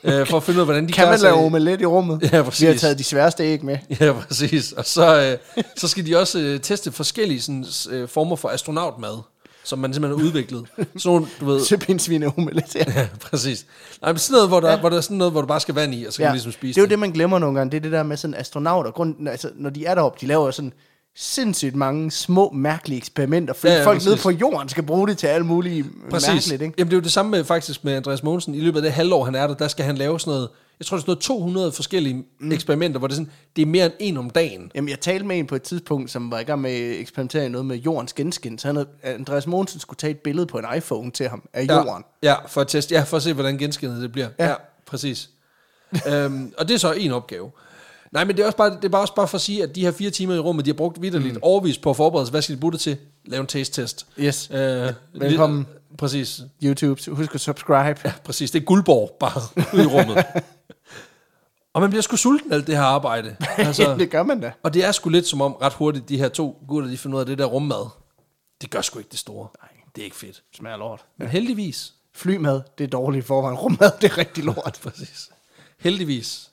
øh, 0.04 0.28
for 0.28 0.38
at 0.38 0.44
finde 0.44 0.58
ud 0.58 0.62
af, 0.62 0.68
hvordan 0.68 0.88
de 0.88 0.88
Kan 0.88 0.94
klarer 0.94 1.12
man 1.12 1.20
lave 1.20 1.36
omelet 1.36 1.82
i 1.82 1.86
rummet? 1.86 2.30
Ja, 2.34 2.42
præcis. 2.42 2.62
Vi 2.62 2.66
har 2.68 2.74
taget 2.74 2.98
de 2.98 3.04
sværeste 3.04 3.44
æg 3.44 3.64
med. 3.64 3.78
Ja, 4.00 4.14
præcis. 4.14 4.72
Og 4.72 4.86
så, 4.86 5.22
øh, 5.22 5.62
så 5.78 5.88
skal 5.88 6.06
de 6.06 6.18
også 6.18 6.40
øh, 6.40 6.60
teste 6.60 6.92
forskellige 6.92 7.42
sådan, 7.42 7.66
øh, 7.90 8.10
former 8.10 8.36
for 8.36 8.50
astronautmad, 8.50 9.18
som 9.67 9.79
man 9.79 9.93
simpelthen 9.93 10.19
har 10.19 10.27
udviklet. 10.27 10.65
Sådan 10.77 10.89
nogle, 11.05 11.27
du 11.39 11.45
ved... 11.45 11.65
Søpindsvine 11.65 12.38
omelet, 12.38 12.75
ja. 12.75 12.83
Ja, 12.95 13.07
præcis. 13.21 13.65
Nej, 14.01 14.12
men 14.12 14.19
sådan 14.19 14.33
noget, 14.33 14.50
hvor 14.50 14.59
der, 14.59 14.71
ja. 14.71 14.79
hvor 14.79 14.89
der 14.89 14.97
er 14.97 15.01
sådan 15.01 15.17
noget, 15.17 15.33
hvor 15.33 15.41
du 15.41 15.47
bare 15.47 15.59
skal 15.59 15.75
vand 15.75 15.95
i, 15.95 16.05
og 16.05 16.13
så 16.13 16.17
kan 16.17 16.24
ja. 16.24 16.29
du 16.29 16.33
ligesom 16.33 16.51
spise 16.51 16.75
det 16.75 16.81
er 16.81 16.86
jo 16.86 16.89
det, 16.89 17.00
man 17.00 17.12
glemmer 17.12 17.39
nogle 17.39 17.57
gange. 17.57 17.71
Det 17.71 17.77
er 17.77 17.81
det 17.81 17.91
der 17.91 18.03
med 18.03 18.17
sådan 18.17 18.33
astronauter. 18.33 18.91
Grunden, 18.91 19.27
altså, 19.27 19.50
når 19.55 19.69
de 19.69 19.86
er 19.86 19.95
deroppe, 19.95 20.17
de 20.21 20.25
laver 20.25 20.45
jo 20.45 20.51
sådan 20.51 20.74
sindssygt 21.19 21.75
mange 21.75 22.12
små, 22.12 22.51
mærkelige 22.53 22.97
eksperimenter, 22.97 23.53
fordi 23.53 23.74
Ja, 23.74 23.79
ja, 23.79 23.86
folk 23.86 23.95
præcis. 23.95 24.07
nede 24.09 24.17
på 24.24 24.29
jorden 24.29 24.69
skal 24.69 24.83
bruge 24.83 25.07
det 25.07 25.17
til 25.17 25.27
alle 25.27 25.45
mulige 25.45 25.86
Præcis. 26.09 26.27
mærkeligt, 26.29 26.62
ikke? 26.62 26.74
Jamen, 26.77 26.89
det 26.91 26.95
er 26.95 27.00
jo 27.00 27.03
det 27.03 27.12
samme 27.12 27.31
med, 27.31 27.43
faktisk 27.43 27.83
med 27.83 27.93
Andreas 27.95 28.24
Mogensen. 28.24 28.55
I 28.55 28.59
løbet 28.59 28.77
af 28.79 28.83
det 28.83 28.91
halvår, 28.91 29.24
han 29.25 29.36
er 29.36 29.47
der, 29.47 29.53
der 29.53 29.67
skal 29.67 29.86
han 29.86 29.97
lave 29.97 30.19
sådan 30.19 30.31
noget, 30.31 30.50
jeg 30.79 30.86
tror, 30.86 30.97
det 30.97 31.01
er 31.01 31.05
sådan 31.05 31.09
noget 31.12 31.21
200 31.24 31.71
forskellige 31.71 32.24
mm. 32.39 32.51
eksperimenter, 32.51 33.00
hvor 33.00 33.07
det 33.07 33.13
er, 33.13 33.17
sådan, 33.17 33.31
det 33.55 33.62
er 33.62 33.65
mere 33.65 33.86
end 33.86 33.93
en 34.00 34.17
om 34.17 34.29
dagen. 34.29 34.71
Jamen, 34.75 34.89
jeg 34.89 35.00
talte 35.00 35.25
med 35.25 35.39
en 35.39 35.47
på 35.47 35.55
et 35.55 35.62
tidspunkt, 35.62 36.12
som 36.12 36.31
var 36.31 36.39
i 36.39 36.43
gang 36.43 36.62
med 36.62 36.71
at 36.71 37.00
eksperimentere 37.00 37.45
i 37.45 37.50
noget 37.50 37.65
med 37.65 37.75
jordens 37.77 38.13
genskin. 38.13 38.57
Så 38.59 38.67
han 38.67 38.75
havde, 38.75 38.88
Andreas 39.03 39.47
Mogensen 39.47 39.79
skulle 39.79 39.97
tage 39.97 40.12
et 40.12 40.19
billede 40.19 40.45
på 40.47 40.57
en 40.57 40.65
iPhone 40.77 41.12
til 41.12 41.27
ham 41.29 41.43
af 41.53 41.63
jorden. 41.69 42.03
Ja, 42.24 42.29
ja, 42.29 42.36
for 42.47 42.62
at 42.62 42.67
teste, 42.67 42.95
ja, 42.95 43.01
for 43.03 43.17
at 43.17 43.24
se, 43.24 43.33
hvordan 43.33 43.57
genskinnet 43.57 44.01
det 44.01 44.12
bliver. 44.12 44.27
Ja, 44.39 44.43
Ja. 44.45 44.50
ja 44.50 44.55
præcis. 44.88 45.29
øhm, 46.07 46.53
og 46.57 46.67
det 46.67 46.74
er 46.74 46.77
så 46.77 46.91
en 46.91 47.12
opgave. 47.12 47.51
Nej, 48.12 48.24
men 48.26 48.36
det 48.38 48.42
er, 48.44 48.46
også 48.46 48.58
bare, 48.58 48.70
det 48.76 48.86
er 48.86 48.90
bare 48.90 49.02
også 49.02 49.16
bare 49.16 49.28
for 49.28 49.36
at 49.38 49.42
sige, 49.42 49.64
at 49.64 49.76
de 49.76 49.82
her 49.82 49.92
fire 49.92 50.10
timer 50.10 50.36
i 50.36 50.40
rummet, 50.40 50.66
de 50.66 50.70
har 50.70 50.76
brugt 50.76 51.02
vidderligt 51.02 51.34
mm. 51.34 51.40
overvist 51.42 51.82
på 51.82 51.90
at 51.90 51.96
forberede 51.96 52.26
sig. 52.26 52.32
Hvad 52.32 52.42
skal 52.42 52.56
de 52.56 52.60
bruge 52.60 52.72
det 52.74 52.80
til? 52.80 52.98
Lave 53.26 53.42
en 53.42 53.48
taste-test. 53.48 54.08
Yes. 54.20 54.50
Øh, 54.52 54.94
Velkommen. 55.14 55.60
lidt- 55.60 55.98
Præcis. 55.98 56.42
YouTube, 56.64 57.12
husk 57.12 57.36
at 57.36 57.42
subscribe. 57.42 58.00
Ja, 58.06 58.14
præcis. 58.24 58.52
Det 58.52 58.62
er 58.62 58.66
guldborg 58.66 59.18
bare 59.20 59.42
ude 59.74 59.84
i 59.84 59.88
rummet. 59.88 60.26
og 61.74 61.82
man 61.82 61.90
bliver 61.90 62.02
sgu 62.02 62.16
sulten 62.16 62.52
af 62.52 62.56
alt 62.56 62.68
det 62.68 62.76
her 62.78 62.84
arbejde. 62.84 63.36
Altså. 63.58 63.96
det 64.00 64.10
gør 64.12 64.24
man 64.24 64.40
da. 64.42 64.52
Og 64.64 64.74
det 64.74 64.86
er 64.86 64.92
sgu 64.92 65.10
lidt 65.10 65.28
som 65.28 65.42
om 65.42 65.54
ret 65.54 65.74
hurtigt, 65.74 66.10
de 66.10 66.18
her 66.18 66.30
to 66.30 66.58
gutter, 66.68 66.90
de 66.90 66.98
finder 66.98 67.16
ud 67.18 67.20
af 67.20 67.26
det 67.26 67.38
der 67.38 67.46
rummad. 67.46 67.86
Det 68.62 68.70
gør 68.70 68.82
sgu 68.82 69.00
ikke 69.00 69.12
det 69.12 69.20
store. 69.20 69.48
Nej. 69.62 69.70
Det 69.96 70.02
er 70.02 70.06
ikke 70.06 70.18
fedt. 70.18 70.44
Smager 70.58 70.78
lort. 70.78 71.06
Men 71.20 71.28
heldigvis, 71.28 71.94
Flymad, 72.16 72.62
det 72.78 72.84
er 72.84 72.88
dårligt 72.88 73.24
i 73.26 73.28
forvejen. 73.28 73.58
Rummad, 73.58 73.92
det 74.02 74.12
er 74.12 74.18
rigtig 74.18 74.44
lort. 74.44 74.80
præcis. 74.84 75.30
Heldigvis, 75.80 76.50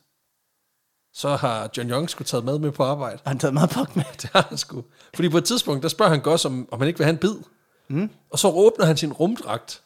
så 1.14 1.36
har 1.36 1.70
John 1.76 1.90
Young 1.90 2.10
sgu 2.10 2.24
taget 2.24 2.44
mad 2.44 2.58
med 2.58 2.70
på 2.70 2.82
arbejde. 2.84 3.18
Har 3.24 3.30
han 3.30 3.38
taget 3.38 3.54
meget 3.54 3.70
pakke 3.70 3.92
med? 3.94 4.04
Det 4.22 4.30
har 4.32 4.46
han 4.48 4.58
sgu. 4.58 4.84
Fordi 5.14 5.28
på 5.28 5.38
et 5.38 5.44
tidspunkt, 5.44 5.82
der 5.82 5.88
spørger 5.88 6.10
han 6.10 6.20
Gus, 6.20 6.44
om, 6.44 6.68
om 6.70 6.80
han 6.80 6.88
ikke 6.88 6.98
vil 6.98 7.04
have 7.04 7.12
en 7.12 7.18
bid. 7.18 7.34
Mm. 7.88 8.10
Og 8.30 8.38
så 8.38 8.48
åbner 8.48 8.86
han 8.86 8.96
sin 8.96 9.12
rumdragt. 9.12 9.82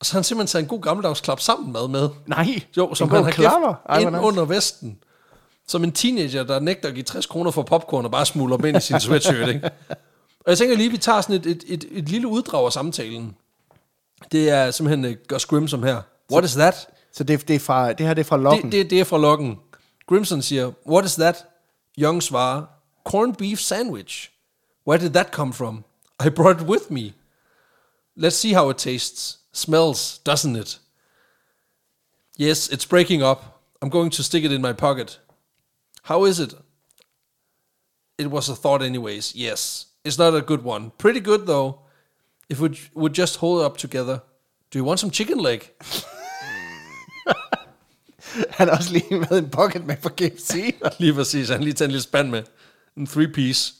Og 0.00 0.06
så 0.06 0.12
har 0.12 0.18
han 0.18 0.24
simpelthen 0.24 0.52
taget 0.52 0.62
en 0.62 0.68
god 0.68 0.80
gammeldags 0.80 1.20
klap 1.20 1.40
sammen 1.40 1.72
mad 1.72 1.88
med. 1.88 2.08
Nej. 2.26 2.62
Jo, 2.76 2.94
som 2.94 3.10
han 3.10 3.24
har 3.24 3.30
klapper. 3.30 3.68
gemt 3.68 3.78
Ej, 3.88 3.98
ind 3.98 4.10
nice. 4.10 4.22
under 4.22 4.44
vesten. 4.44 4.98
Som 5.68 5.84
en 5.84 5.92
teenager, 5.92 6.42
der 6.44 6.60
nægter 6.60 6.88
at 6.88 6.94
give 6.94 7.04
60 7.04 7.26
kroner 7.26 7.50
for 7.50 7.62
popcorn 7.62 8.04
og 8.04 8.10
bare 8.10 8.26
smuler 8.26 8.56
dem 8.56 8.66
ind 8.66 8.76
i 8.76 8.80
sin 8.80 9.00
sweatshirt, 9.06 9.48
ikke? 9.48 9.70
Og 10.40 10.50
jeg 10.50 10.58
tænker 10.58 10.76
lige, 10.76 10.90
vi 10.90 10.98
tager 10.98 11.20
sådan 11.20 11.36
et, 11.36 11.46
et, 11.46 11.64
et, 11.66 11.84
et 11.90 12.08
lille 12.08 12.28
uddrag 12.28 12.66
af 12.66 12.72
samtalen. 12.72 13.36
Det 14.32 14.50
er 14.50 14.70
simpelthen 14.70 15.04
uh, 15.04 15.16
Gus 15.28 15.46
Grimsom 15.46 15.82
her. 15.82 16.02
What 16.32 16.44
is 16.44 16.54
that? 16.54 16.88
Så 17.12 17.24
det, 17.24 17.48
det, 17.48 17.56
er 17.56 17.60
fra, 17.60 17.92
det 17.92 18.06
her 18.06 18.14
det 18.14 18.20
er 18.20 18.24
fra 18.24 18.36
loggen. 18.36 18.64
Det, 18.64 18.72
det, 18.72 18.90
det 18.90 19.00
er 19.00 19.04
fra 19.04 19.18
loggen. 19.18 19.58
Grimson 20.06 20.42
siger, 20.42 20.74
what 20.84 21.04
is 21.04 21.16
that? 21.16 21.46
Young 21.96 22.20
svarer, 22.20 22.66
corned 23.04 23.36
beef 23.36 23.60
sandwich. 23.60 24.32
Where 24.84 24.98
did 24.98 25.12
that 25.14 25.32
come 25.32 25.52
from? 25.52 25.84
I 26.20 26.28
brought 26.28 26.60
it 26.60 26.66
with 26.66 26.90
me. 26.90 27.14
Let's 28.16 28.36
see 28.36 28.52
how 28.52 28.70
it 28.70 28.78
tastes. 28.78 29.38
Smells, 29.52 30.18
doesn't 30.18 30.56
it? 30.56 30.78
Yes, 32.36 32.68
it's 32.68 32.84
breaking 32.84 33.22
up. 33.22 33.62
I'm 33.82 33.88
going 33.88 34.10
to 34.10 34.22
stick 34.22 34.44
it 34.44 34.52
in 34.52 34.62
my 34.62 34.72
pocket. 34.72 35.18
How 36.02 36.24
is 36.24 36.38
it? 36.38 36.54
It 38.18 38.30
was 38.30 38.48
a 38.48 38.54
thought 38.54 38.82
anyways, 38.82 39.34
yes. 39.34 39.86
It's 40.04 40.18
not 40.18 40.34
a 40.34 40.40
good 40.40 40.62
one. 40.62 40.92
Pretty 40.98 41.20
good 41.20 41.46
though. 41.46 41.80
If 42.48 42.60
we 42.60 42.78
would 42.94 43.12
just 43.12 43.36
hold 43.36 43.60
it 43.60 43.64
up 43.64 43.76
together. 43.76 44.22
Do 44.70 44.78
you 44.78 44.84
want 44.84 45.00
some 45.00 45.10
chicken 45.10 45.38
leg? 45.38 45.72
Han 48.50 48.68
har 48.68 48.76
også 48.76 48.92
lige 48.92 49.18
med 49.18 49.38
en 49.38 49.50
pocket 49.50 49.86
med 49.86 49.96
fra 50.02 50.10
KFC. 50.10 50.74
Lige 51.00 51.14
præcis. 51.14 51.48
Han 51.48 51.62
lige 51.62 51.72
taget 51.72 51.88
en 51.88 51.92
lille 51.92 52.02
spand 52.02 52.30
med. 52.30 52.42
En 52.96 53.06
three 53.06 53.28
piece. 53.28 53.74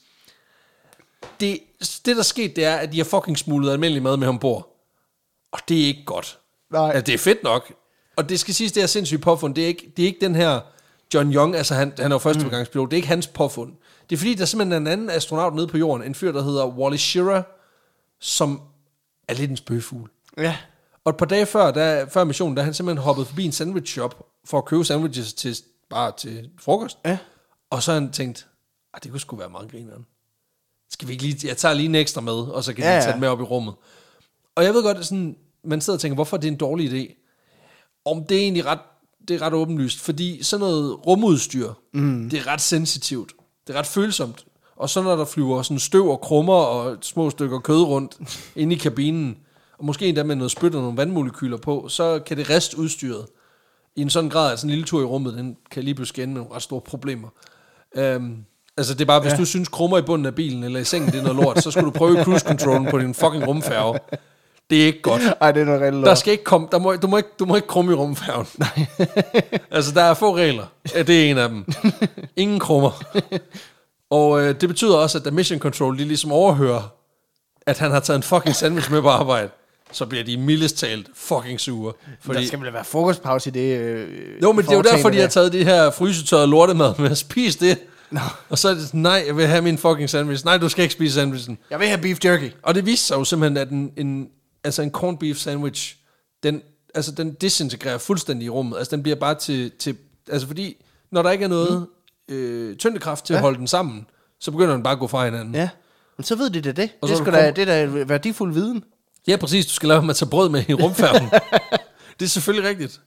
Det, 1.39 1.59
det 2.05 2.17
der 2.17 2.23
skete, 2.23 2.55
det 2.55 2.65
er, 2.65 2.75
at 2.75 2.91
de 2.91 2.97
har 2.97 3.05
fucking 3.05 3.37
smuglet 3.37 3.71
almindelig 3.71 4.03
mad 4.03 4.17
med 4.17 4.27
ombord. 4.27 4.77
Og 5.51 5.59
det 5.69 5.81
er 5.81 5.85
ikke 5.85 6.05
godt. 6.05 6.39
Nej. 6.71 6.89
Altså, 6.89 7.01
det 7.01 7.13
er 7.13 7.17
fedt 7.17 7.43
nok. 7.43 7.73
Og 8.15 8.29
det 8.29 8.39
skal 8.39 8.53
siges, 8.53 8.71
det 8.71 8.83
er 8.83 8.87
sindssygt 8.87 9.21
påfund. 9.21 9.55
Det 9.55 9.63
er 9.63 9.67
ikke, 9.67 9.91
det 9.97 10.03
er 10.03 10.07
ikke 10.07 10.21
den 10.21 10.35
her 10.35 10.59
John 11.13 11.33
Young, 11.33 11.55
altså 11.55 11.73
han, 11.73 11.93
han 11.99 12.11
er 12.11 12.15
jo 12.15 12.19
førstegangspilot, 12.19 12.91
det 12.91 12.95
er 12.95 12.97
ikke 12.97 13.07
hans 13.07 13.27
påfund. 13.27 13.73
Det 14.09 14.15
er 14.15 14.17
fordi, 14.17 14.33
der 14.33 14.41
er 14.41 14.45
simpelthen 14.45 14.81
en 14.81 14.87
anden 14.87 15.09
astronaut 15.09 15.55
nede 15.55 15.67
på 15.67 15.77
jorden, 15.77 16.03
en 16.03 16.15
fyr, 16.15 16.31
der 16.31 16.43
hedder 16.43 16.67
Wally 16.67 16.97
Schirra, 16.97 17.43
som 18.19 18.61
er 19.27 19.33
lidt 19.33 19.51
en 19.51 19.57
spøgefugl. 19.57 20.09
Ja. 20.37 20.57
Og 21.07 21.11
et 21.11 21.17
par 21.17 21.25
dage 21.25 21.45
før, 21.45 21.71
der, 21.71 22.05
før 22.05 22.23
missionen, 22.23 22.55
der 22.55 22.61
er 22.61 22.65
han 22.65 22.73
simpelthen 22.73 23.03
hoppet 23.03 23.27
forbi 23.27 23.45
en 23.45 23.51
sandwich 23.51 23.93
shop, 23.93 24.25
for 24.45 24.57
at 24.57 24.65
købe 24.65 24.85
sandwiches 24.85 25.33
til, 25.33 25.57
bare 25.89 26.11
til 26.17 26.49
frokost. 26.59 26.97
Ja. 27.05 27.17
Og 27.69 27.83
så 27.83 27.91
har 27.91 27.99
han 27.99 28.11
tænkt, 28.11 28.47
at 28.93 29.03
det 29.03 29.11
kunne 29.11 29.19
sgu 29.19 29.35
være 29.35 29.49
meget 29.49 29.71
grineren. 29.71 30.05
Skal 30.91 31.07
vi 31.07 31.13
ikke 31.13 31.23
lige, 31.23 31.47
jeg 31.47 31.57
tager 31.57 31.73
lige 31.73 31.85
en 31.85 31.95
ekstra 31.95 32.21
med, 32.21 32.33
og 32.33 32.63
så 32.63 32.73
kan 32.73 32.83
ja, 32.83 32.89
de 32.89 32.95
ja. 32.95 33.01
tage 33.01 33.11
den 33.11 33.19
med 33.19 33.27
op 33.27 33.39
i 33.39 33.43
rummet. 33.43 33.73
Og 34.55 34.63
jeg 34.63 34.73
ved 34.73 34.83
godt, 34.83 35.05
sådan, 35.05 35.37
man 35.63 35.81
sidder 35.81 35.97
og 35.97 36.01
tænker, 36.01 36.15
hvorfor 36.15 36.37
er 36.37 36.41
det 36.41 36.47
en 36.47 36.57
dårlig 36.57 36.91
idé? 36.91 37.23
Om 38.05 38.25
det 38.25 38.37
er 38.37 38.41
egentlig 38.41 38.65
ret, 38.65 38.79
det 39.27 39.35
er 39.35 39.41
ret 39.41 39.53
åbenlyst, 39.53 39.99
fordi 39.99 40.43
sådan 40.43 40.59
noget 40.59 41.07
rumudstyr, 41.07 41.73
mm. 41.93 42.29
det 42.29 42.39
er 42.39 42.47
ret 42.47 42.61
sensitivt. 42.61 43.33
Det 43.67 43.75
er 43.75 43.79
ret 43.79 43.87
følsomt. 43.87 44.45
Og 44.75 44.89
så 44.89 45.01
når 45.01 45.15
der 45.15 45.25
flyver 45.25 45.61
sådan 45.61 45.79
støv 45.79 46.07
og 46.07 46.21
krummer 46.21 46.53
og 46.53 46.97
små 47.01 47.29
stykker 47.29 47.59
kød 47.59 47.81
rundt 47.81 48.17
inde 48.55 48.75
i 48.75 48.77
kabinen, 48.77 49.37
og 49.79 49.85
måske 49.85 50.05
endda 50.05 50.23
med 50.23 50.35
noget 50.35 50.51
spyt 50.51 50.75
og 50.75 50.81
nogle 50.81 50.97
vandmolekyler 50.97 51.57
på, 51.57 51.85
så 51.89 52.19
kan 52.19 52.37
det 52.37 52.49
riste 52.49 52.77
udstyret 52.79 53.25
i 53.95 54.01
en 54.01 54.09
sådan 54.09 54.29
grad, 54.29 54.51
at 54.53 54.59
sådan 54.59 54.69
en 54.69 54.71
lille 54.71 54.85
tur 54.85 55.01
i 55.01 55.05
rummet, 55.05 55.33
den 55.33 55.57
kan 55.71 55.83
lige 55.83 55.95
pludselig 55.95 56.23
ende 56.23 56.33
med 56.33 56.41
nogle 56.41 56.55
ret 56.55 56.61
store 56.63 56.81
problemer. 56.81 57.27
Øhm, 57.95 58.37
altså 58.77 58.93
det 58.93 59.01
er 59.01 59.05
bare, 59.05 59.19
hvis 59.21 59.31
ja. 59.31 59.37
du 59.37 59.45
synes 59.45 59.67
krummer 59.67 59.97
i 59.97 60.01
bunden 60.01 60.25
af 60.25 60.35
bilen 60.35 60.63
eller 60.63 60.79
i 60.79 60.83
sengen, 60.83 61.11
det 61.11 61.19
er 61.19 61.23
noget 61.23 61.35
lort, 61.43 61.63
så 61.63 61.71
skal 61.71 61.83
du 61.83 61.91
prøve 61.91 62.23
cruise 62.23 62.45
controllen 62.45 62.87
på 62.91 62.99
din 62.99 63.13
fucking 63.13 63.47
rumfærge. 63.47 63.99
Det 64.69 64.81
er 64.81 64.85
ikke 64.85 65.01
godt. 65.01 65.21
Ej, 65.41 65.51
det 65.51 65.61
er 65.61 65.65
noget 65.65 65.81
rigtig 65.81 65.99
Der 65.99 66.05
lort. 66.05 66.17
skal 66.17 66.31
ikke 66.31 66.43
komme, 66.43 66.67
der 66.71 66.79
må, 66.79 66.95
du, 66.95 67.07
må 67.07 67.17
ikke, 67.17 67.29
du 67.39 67.45
må 67.45 67.55
ikke 67.55 67.67
krumme 67.67 67.91
i 67.91 67.95
rumfærgen. 67.95 68.47
Nej. 68.57 68.85
altså, 69.77 69.91
der 69.91 70.01
er 70.03 70.13
få 70.13 70.35
regler. 70.35 70.65
Ja, 70.95 71.03
det 71.03 71.25
er 71.25 71.31
en 71.31 71.37
af 71.37 71.49
dem. 71.49 71.65
Ingen 72.35 72.59
krummer. 72.59 73.03
Og 74.09 74.41
øh, 74.41 74.61
det 74.61 74.69
betyder 74.69 74.95
også, 74.97 75.17
at 75.17 75.25
da 75.25 75.31
Mission 75.31 75.59
Control 75.59 75.97
de 75.97 76.03
ligesom 76.03 76.31
overhører, 76.31 76.93
at 77.65 77.77
han 77.77 77.91
har 77.91 77.99
taget 77.99 78.17
en 78.17 78.23
fucking 78.23 78.55
sandwich 78.55 78.91
med 78.91 79.01
på 79.01 79.09
arbejde, 79.09 79.49
så 79.91 80.05
bliver 80.05 80.23
de 80.23 80.37
mildest 80.37 80.77
talt 80.77 81.09
fucking 81.13 81.59
sure. 81.59 81.93
Fordi... 82.21 82.39
Der 82.39 82.47
skal 82.47 82.61
vel 82.61 82.73
være 82.73 82.85
frokostpause 82.85 83.49
i 83.49 83.53
det 83.53 83.79
øh, 83.79 84.41
Jo, 84.41 84.51
men 84.51 84.65
det 84.65 84.71
er 84.71 84.75
jo 84.75 84.81
derfor, 84.81 85.09
de 85.09 85.19
har 85.19 85.27
taget 85.27 85.53
det 85.53 85.65
her 85.65 85.91
frysetørrede 85.91 86.47
lortemad 86.47 86.93
med. 86.99 87.15
Spis 87.15 87.55
det. 87.55 87.77
No. 88.11 88.19
Og 88.49 88.57
så 88.57 88.69
er 88.69 88.73
det 88.73 88.83
sådan, 88.83 88.99
nej, 88.99 89.23
jeg 89.27 89.37
vil 89.37 89.47
have 89.47 89.61
min 89.61 89.77
fucking 89.77 90.09
sandwich. 90.09 90.45
Nej, 90.45 90.57
du 90.57 90.69
skal 90.69 90.83
ikke 90.83 90.93
spise 90.93 91.13
sandwichen. 91.13 91.57
Jeg 91.69 91.79
vil 91.79 91.87
have 91.87 92.01
beef 92.01 92.25
jerky. 92.25 92.51
Og 92.61 92.75
det 92.75 92.85
viste 92.85 93.05
sig 93.05 93.15
jo 93.15 93.23
simpelthen, 93.23 93.57
at 93.57 93.69
en, 93.69 93.91
en, 93.97 94.29
altså 94.63 94.81
en 94.81 94.91
corned 94.91 95.19
beef 95.19 95.37
sandwich, 95.37 95.95
den, 96.43 96.61
altså 96.95 97.11
den 97.11 97.33
disintegrerer 97.33 97.97
fuldstændig 97.97 98.45
i 98.45 98.49
rummet. 98.49 98.77
Altså 98.77 98.95
den 98.95 99.03
bliver 99.03 99.15
bare 99.15 99.35
til, 99.35 99.71
til 99.79 99.97
altså 100.29 100.47
fordi, 100.47 100.85
når 101.11 101.21
der 101.21 101.31
ikke 101.31 101.43
er 101.43 101.49
noget 101.49 101.87
mm. 102.29 102.35
øh, 102.35 102.77
tyndekraft 102.77 103.25
til 103.25 103.33
ja. 103.33 103.37
at 103.37 103.41
holde 103.41 103.57
den 103.57 103.67
sammen, 103.67 104.05
så 104.39 104.51
begynder 104.51 104.73
den 104.73 104.83
bare 104.83 104.93
at 104.93 104.99
gå 104.99 105.07
fra 105.07 105.25
hinanden. 105.25 105.55
Ja. 105.55 105.69
Men 106.17 106.23
så 106.23 106.35
ved 106.35 106.49
de 106.49 106.61
det, 106.61 106.77
det. 106.77 106.89
Og 107.01 107.09
Det 107.09 107.17
du 107.17 107.31
da, 107.31 107.51
det 107.51 107.69
er 107.69 107.85
da 107.85 108.03
værdifuld 108.03 108.53
viden. 108.53 108.83
Ja, 109.27 109.35
præcis. 109.35 109.65
Du 109.65 109.73
skal 109.73 109.87
lade 109.87 109.97
være 109.97 110.05
med 110.05 110.09
at 110.09 110.15
tage 110.15 110.29
brød 110.29 110.49
med 110.49 110.63
i 110.67 110.73
rumfærgen. 110.73 111.29
det 112.19 112.25
er 112.25 112.29
selvfølgelig 112.29 112.69
rigtigt. 112.69 112.99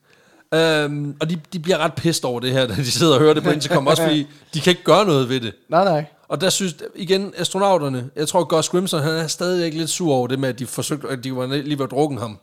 Um, 0.86 1.16
og 1.20 1.30
de, 1.30 1.40
de 1.52 1.58
bliver 1.58 1.78
ret 1.78 1.94
pissed 1.94 2.24
over 2.24 2.40
det 2.40 2.52
her, 2.52 2.66
da 2.66 2.74
de 2.74 2.90
sidder 2.90 3.14
og 3.14 3.20
hører 3.20 3.34
det 3.34 3.42
på 3.42 3.50
intercom, 3.50 3.86
også 3.86 4.02
fordi 4.02 4.26
de 4.54 4.60
kan 4.60 4.70
ikke 4.70 4.84
gøre 4.84 5.06
noget 5.06 5.28
ved 5.28 5.40
det. 5.40 5.54
Nej, 5.68 5.84
nej. 5.84 6.04
Og 6.28 6.40
der 6.40 6.50
synes, 6.50 6.74
igen, 6.94 7.32
astronauterne, 7.36 8.10
jeg 8.16 8.28
tror 8.28 8.44
Gus 8.44 8.68
Grimson, 8.68 9.02
han 9.02 9.12
er 9.12 9.26
stadig 9.26 9.64
ikke 9.64 9.78
lidt 9.78 9.90
sur 9.90 10.14
over 10.14 10.26
det 10.26 10.38
med, 10.38 10.48
at 10.48 10.58
de 10.58 10.66
forsøgte, 10.66 11.08
at 11.08 11.24
de 11.24 11.36
var 11.36 11.46
lige 11.46 11.78
var 11.78 11.86
drukken 11.86 12.18
ham 12.18 12.38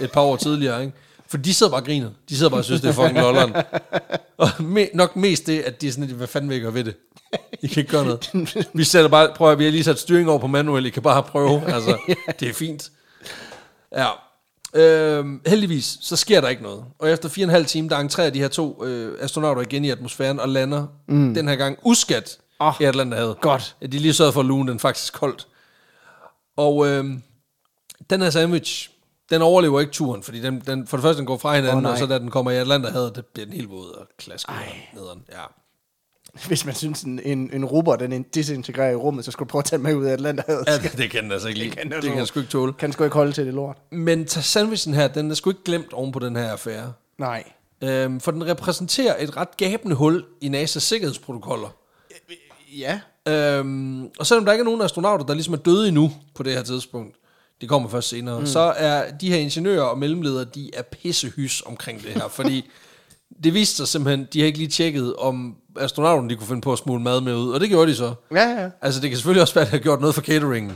et 0.00 0.12
par 0.12 0.20
år 0.20 0.36
tidligere, 0.36 0.80
ikke? 0.80 0.92
For 1.28 1.36
de 1.36 1.54
sidder 1.54 1.70
bare 1.70 1.80
og 1.80 1.86
griner. 1.86 2.10
De 2.28 2.36
sidder 2.36 2.50
bare 2.50 2.60
og 2.60 2.64
synes, 2.64 2.80
det 2.80 2.88
er 2.88 2.92
fucking 2.92 3.18
lolleren. 3.18 3.52
Og 4.38 4.48
me, 4.58 4.88
nok 4.94 5.16
mest 5.16 5.46
det, 5.46 5.60
at 5.60 5.80
de 5.80 5.88
er 5.88 5.92
sådan, 5.92 6.08
hvad 6.08 6.26
fanden 6.26 6.50
vil 6.50 6.60
gøre 6.60 6.74
ved 6.74 6.84
det? 6.84 6.94
I 7.62 7.66
kan 7.66 7.80
ikke 7.80 7.90
gøre 7.90 8.04
noget. 8.04 8.30
Vi 8.72 8.84
sætter 8.84 9.10
bare, 9.10 9.28
prøv 9.36 9.52
at 9.52 9.58
vi 9.58 9.64
har 9.64 9.70
lige 9.70 9.84
sat 9.84 9.98
styring 9.98 10.28
over 10.28 10.38
på 10.38 10.46
manuel, 10.46 10.86
I 10.86 10.90
kan 10.90 11.02
bare 11.02 11.22
prøve. 11.22 11.72
Altså, 11.72 11.98
det 12.40 12.48
er 12.48 12.52
fint. 12.52 12.90
Ja. 13.96 14.08
Øhm, 14.74 15.40
heldigvis, 15.46 15.98
så 16.00 16.16
sker 16.16 16.40
der 16.40 16.48
ikke 16.48 16.62
noget. 16.62 16.84
Og 16.98 17.10
efter 17.10 17.28
fire 17.28 17.44
og 17.44 17.48
en 17.48 17.50
halv 17.50 17.66
time, 17.66 17.88
der 17.88 17.98
entrerer 17.98 18.30
de 18.30 18.38
her 18.38 18.48
to 18.48 18.84
øh, 18.84 19.18
astronauter 19.20 19.62
igen 19.62 19.84
i 19.84 19.90
atmosfæren 19.90 20.40
og 20.40 20.48
lander 20.48 20.86
mm. 21.08 21.34
den 21.34 21.48
her 21.48 21.56
gang 21.56 21.78
uskat 21.82 22.38
Åh, 22.60 22.74
i 22.80 22.84
Atlanterhavet. 22.84 23.40
godt. 23.40 23.76
Ja, 23.82 23.86
de 23.86 23.98
lige 23.98 24.14
sørget 24.14 24.34
for 24.34 24.40
at 24.40 24.46
lugen 24.46 24.68
den 24.68 24.78
faktisk 24.78 25.12
koldt. 25.12 25.46
Og 26.56 26.86
øhm, 26.86 27.22
den 28.10 28.22
her 28.22 28.30
sandwich, 28.30 28.90
den 29.30 29.42
overlever 29.42 29.80
ikke 29.80 29.92
turen, 29.92 30.22
fordi 30.22 30.40
den, 30.40 30.60
den, 30.60 30.86
for 30.86 30.96
det 30.96 31.02
første, 31.02 31.18
den 31.18 31.26
går 31.26 31.36
fra 31.36 31.54
hinanden, 31.54 31.76
oh, 31.76 31.82
nej. 31.82 31.92
og 31.92 31.98
så 31.98 32.06
da 32.06 32.18
den 32.18 32.30
kommer 32.30 32.50
i 32.50 32.56
Atlanterhavet, 32.56 33.16
det 33.16 33.26
bliver 33.26 33.46
den 33.46 33.54
helt 33.54 33.70
våd 33.70 33.94
og 33.94 34.06
klasker 34.18 34.52
nederen. 34.94 35.24
Ja. 35.32 35.44
Hvis 36.48 36.64
man 36.64 36.74
synes, 36.74 37.02
en, 37.02 37.20
en, 37.24 37.50
en 37.52 37.64
robot 37.64 38.00
den 38.00 38.22
disintegrerer 38.22 38.90
i 38.90 38.94
rummet, 38.94 39.24
så 39.24 39.30
skulle 39.30 39.46
du 39.46 39.50
prøve 39.50 39.60
at 39.60 39.64
tage 39.64 39.82
med 39.82 39.94
ud 39.94 40.04
af 40.04 40.12
Atlanterhavet. 40.12 40.64
ja, 40.66 40.88
det 41.02 41.10
kan 41.10 41.24
den 41.24 41.32
altså 41.32 41.48
ikke 41.48 41.60
lide. 41.60 41.70
Det 41.74 41.78
kan, 41.78 41.90
det 41.90 42.02
kan 42.02 42.18
den 42.18 42.26
sgu 42.26 42.40
ikke 42.40 42.50
tåle. 42.50 42.72
Kan 42.72 42.92
sgu 42.92 43.04
ikke 43.04 43.16
holde 43.16 43.32
til 43.32 43.46
det 43.46 43.54
lort. 43.54 43.76
Men 43.90 44.24
ta- 44.26 44.40
sandwichen 44.40 44.94
her, 44.94 45.08
den 45.08 45.30
er 45.30 45.34
sgu 45.34 45.50
ikke 45.50 45.64
glemt 45.64 45.92
oven 45.92 46.12
på 46.12 46.18
den 46.18 46.36
her 46.36 46.50
affære. 46.52 46.92
Nej. 47.18 47.44
Øhm, 47.82 48.20
for 48.20 48.30
den 48.30 48.46
repræsenterer 48.46 49.14
et 49.18 49.36
ret 49.36 49.56
gabende 49.56 49.96
hul 49.96 50.24
i 50.40 50.48
NASA's 50.48 50.64
sikkerhedsprotokoller. 50.80 51.68
Ja. 52.78 53.00
Øhm, 53.28 54.04
og 54.18 54.26
selvom 54.26 54.44
der 54.44 54.52
ikke 54.52 54.62
er 54.62 54.64
nogen 54.64 54.82
astronauter, 54.82 55.26
der 55.26 55.34
ligesom 55.34 55.54
er 55.54 55.58
døde 55.58 55.88
endnu 55.88 56.12
på 56.34 56.42
det 56.42 56.52
her 56.52 56.62
tidspunkt, 56.62 57.16
det 57.60 57.68
kommer 57.68 57.88
først 57.88 58.08
senere, 58.08 58.40
mm. 58.40 58.46
så 58.46 58.74
er 58.76 59.10
de 59.10 59.28
her 59.28 59.36
ingeniører 59.36 59.82
og 59.82 59.98
mellemledere, 59.98 60.44
de 60.44 60.70
er 60.74 60.82
pissehys 60.82 61.62
omkring 61.66 62.02
det 62.02 62.10
her, 62.10 62.28
fordi 62.28 62.56
det 63.44 63.54
viste 63.54 63.76
sig 63.76 63.88
simpelthen, 63.88 64.28
de 64.32 64.40
har 64.40 64.46
ikke 64.46 64.58
lige 64.58 64.68
tjekket, 64.68 65.16
om 65.16 65.54
astronauterne 65.80 66.30
de 66.30 66.36
kunne 66.36 66.46
finde 66.46 66.60
på 66.60 66.72
at 66.72 66.78
smule 66.78 67.02
mad 67.02 67.20
med 67.20 67.34
ud, 67.34 67.52
og 67.52 67.60
det 67.60 67.68
gjorde 67.68 67.90
de 67.90 67.96
så. 67.96 68.14
Ja, 68.34 68.48
ja. 68.48 68.70
Altså 68.82 69.00
det 69.00 69.10
kan 69.10 69.16
selvfølgelig 69.16 69.42
også 69.42 69.54
være, 69.54 69.64
at 69.64 69.70
de 69.70 69.76
har 69.76 69.82
gjort 69.82 70.00
noget 70.00 70.14
for 70.14 70.22
cateringen 70.22 70.72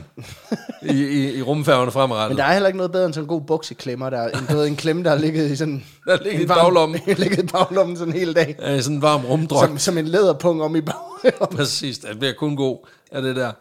i, 0.81 0.93
i, 0.93 1.37
i 1.37 1.41
rumfærgerne 1.41 1.91
fremadrettet. 1.91 2.29
Men 2.29 2.37
der 2.37 2.43
er 2.43 2.53
heller 2.53 2.67
ikke 2.67 2.77
noget 2.77 2.91
bedre 2.91 3.05
end 3.05 3.13
sådan 3.13 3.23
en 3.23 3.27
god 3.27 3.41
bukseklemmer, 3.41 4.09
der 4.09 4.27
en, 4.27 4.45
du 4.49 4.55
ved, 4.55 4.67
en 4.67 4.75
klemme, 4.75 5.03
der 5.03 5.09
har 5.09 5.17
ligget 5.17 5.51
i 5.51 5.55
sådan... 5.55 5.83
Der 6.07 6.17
ligget 6.17 6.35
en 6.35 6.41
i 6.41 6.45
baglommen. 6.45 7.01
ligget 7.05 7.43
i 7.43 7.47
baglommen 7.47 7.97
sådan 7.97 8.13
en 8.13 8.19
hel 8.19 8.35
dag. 8.35 8.55
Ja, 8.59 8.81
sådan 8.81 8.95
en 8.95 9.01
varm 9.01 9.25
rumdrøm. 9.25 9.67
Som, 9.67 9.77
som 9.77 9.97
en 9.97 10.07
læderpung 10.07 10.63
om 10.63 10.75
i 10.75 10.81
baglommen. 10.81 11.57
Præcis, 11.57 11.97
det 11.97 12.19
bliver 12.19 12.33
kun 12.33 12.55
god 12.55 12.87
af 13.11 13.21
det 13.21 13.35
der. 13.35 13.51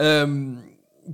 Øhm, 0.00 0.58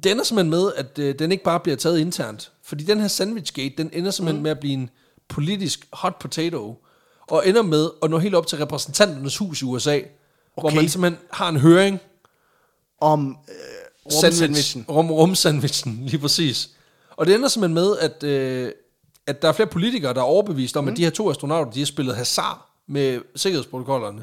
det 0.03 0.13
ender 0.13 0.25
simpelthen 0.25 0.51
med, 0.51 0.73
at 0.77 0.99
øh, 0.99 1.15
den 1.19 1.33
ikke 1.33 1.45
bare 1.45 1.61
bliver 1.61 1.77
taget 1.77 1.99
internt. 1.99 2.53
Fordi 2.65 2.85
den 2.85 3.01
her 3.01 3.09
sandwichgate, 3.09 3.75
den 3.79 3.91
ender 3.93 4.11
simpelthen 4.11 4.39
mm. 4.39 4.43
med 4.43 4.51
at 4.51 4.59
blive 4.61 4.75
en 4.75 4.91
politisk 5.29 5.87
hot 5.93 6.19
potato. 6.21 6.85
Og 7.31 7.49
ender 7.49 7.63
med 7.63 7.91
at 8.03 8.11
nå 8.11 8.19
helt 8.19 8.35
op 8.35 8.47
til 8.47 8.59
repræsentanternes 8.59 9.37
hus 9.37 9.63
i 9.63 9.65
USA. 9.65 9.97
Okay. 9.97 10.09
Hvor 10.61 10.71
man 10.71 10.89
simpelthen 10.89 11.21
har 11.31 11.49
en 11.49 11.57
høring. 11.57 11.99
Om 13.01 13.37
øh, 13.49 13.55
rumsandwichen. 14.07 14.85
Rum, 14.89 15.11
rumsandwichen, 15.11 16.01
lige 16.07 16.19
præcis. 16.19 16.71
Og 17.17 17.27
det 17.27 17.35
ender 17.35 17.49
simpelthen 17.49 17.75
med, 17.75 17.99
at, 17.99 18.23
øh, 18.23 18.73
at 19.27 19.43
der 19.43 19.49
er 19.49 19.53
flere 19.53 19.67
politikere, 19.67 20.15
der 20.15 20.21
er 20.21 20.25
overbevist 20.25 20.77
om, 20.77 20.85
mm. 20.85 20.91
at 20.91 20.97
de 20.97 21.03
her 21.03 21.11
to 21.11 21.31
astronauter, 21.31 21.73
de 21.73 21.79
har 21.79 21.87
spillet 21.87 22.17
hasard 22.17 22.67
med 22.87 23.21
sikkerhedsprotokollerne. 23.37 24.23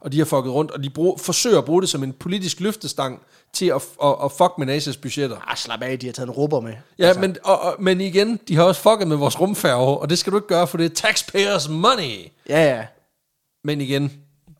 Og 0.00 0.12
de 0.12 0.18
har 0.18 0.24
fucket 0.24 0.52
rundt, 0.52 0.70
og 0.70 0.82
de 0.82 0.90
brug, 0.90 1.20
forsøger 1.20 1.58
at 1.58 1.64
bruge 1.64 1.82
det 1.82 1.88
som 1.88 2.02
en 2.02 2.12
politisk 2.12 2.60
løftestang 2.60 3.20
til 3.52 3.66
at, 3.66 3.82
at, 4.02 4.14
at 4.24 4.32
fuck 4.32 4.52
med 4.58 4.76
NASA's 4.76 5.00
budgetter. 5.00 5.50
Ah, 5.50 5.56
slap 5.56 5.82
af, 5.82 5.98
de 5.98 6.06
har 6.06 6.12
taget 6.12 6.26
en 6.26 6.32
rubber 6.32 6.60
med. 6.60 6.72
Ja, 6.98 7.06
altså. 7.06 7.20
men, 7.20 7.36
og, 7.44 7.60
og, 7.60 7.76
men 7.78 8.00
igen, 8.00 8.40
de 8.48 8.56
har 8.56 8.62
også 8.62 8.80
fucket 8.80 9.08
med 9.08 9.16
vores 9.16 9.40
rumfærge, 9.40 9.98
og 9.98 10.10
det 10.10 10.18
skal 10.18 10.32
du 10.32 10.36
ikke 10.36 10.48
gøre, 10.48 10.66
for 10.66 10.76
det 10.76 10.86
er 10.86 10.94
taxpayers 10.94 11.68
money. 11.68 12.30
Ja, 12.48 12.76
ja. 12.76 12.86
Men 13.64 13.80
igen, 13.80 14.12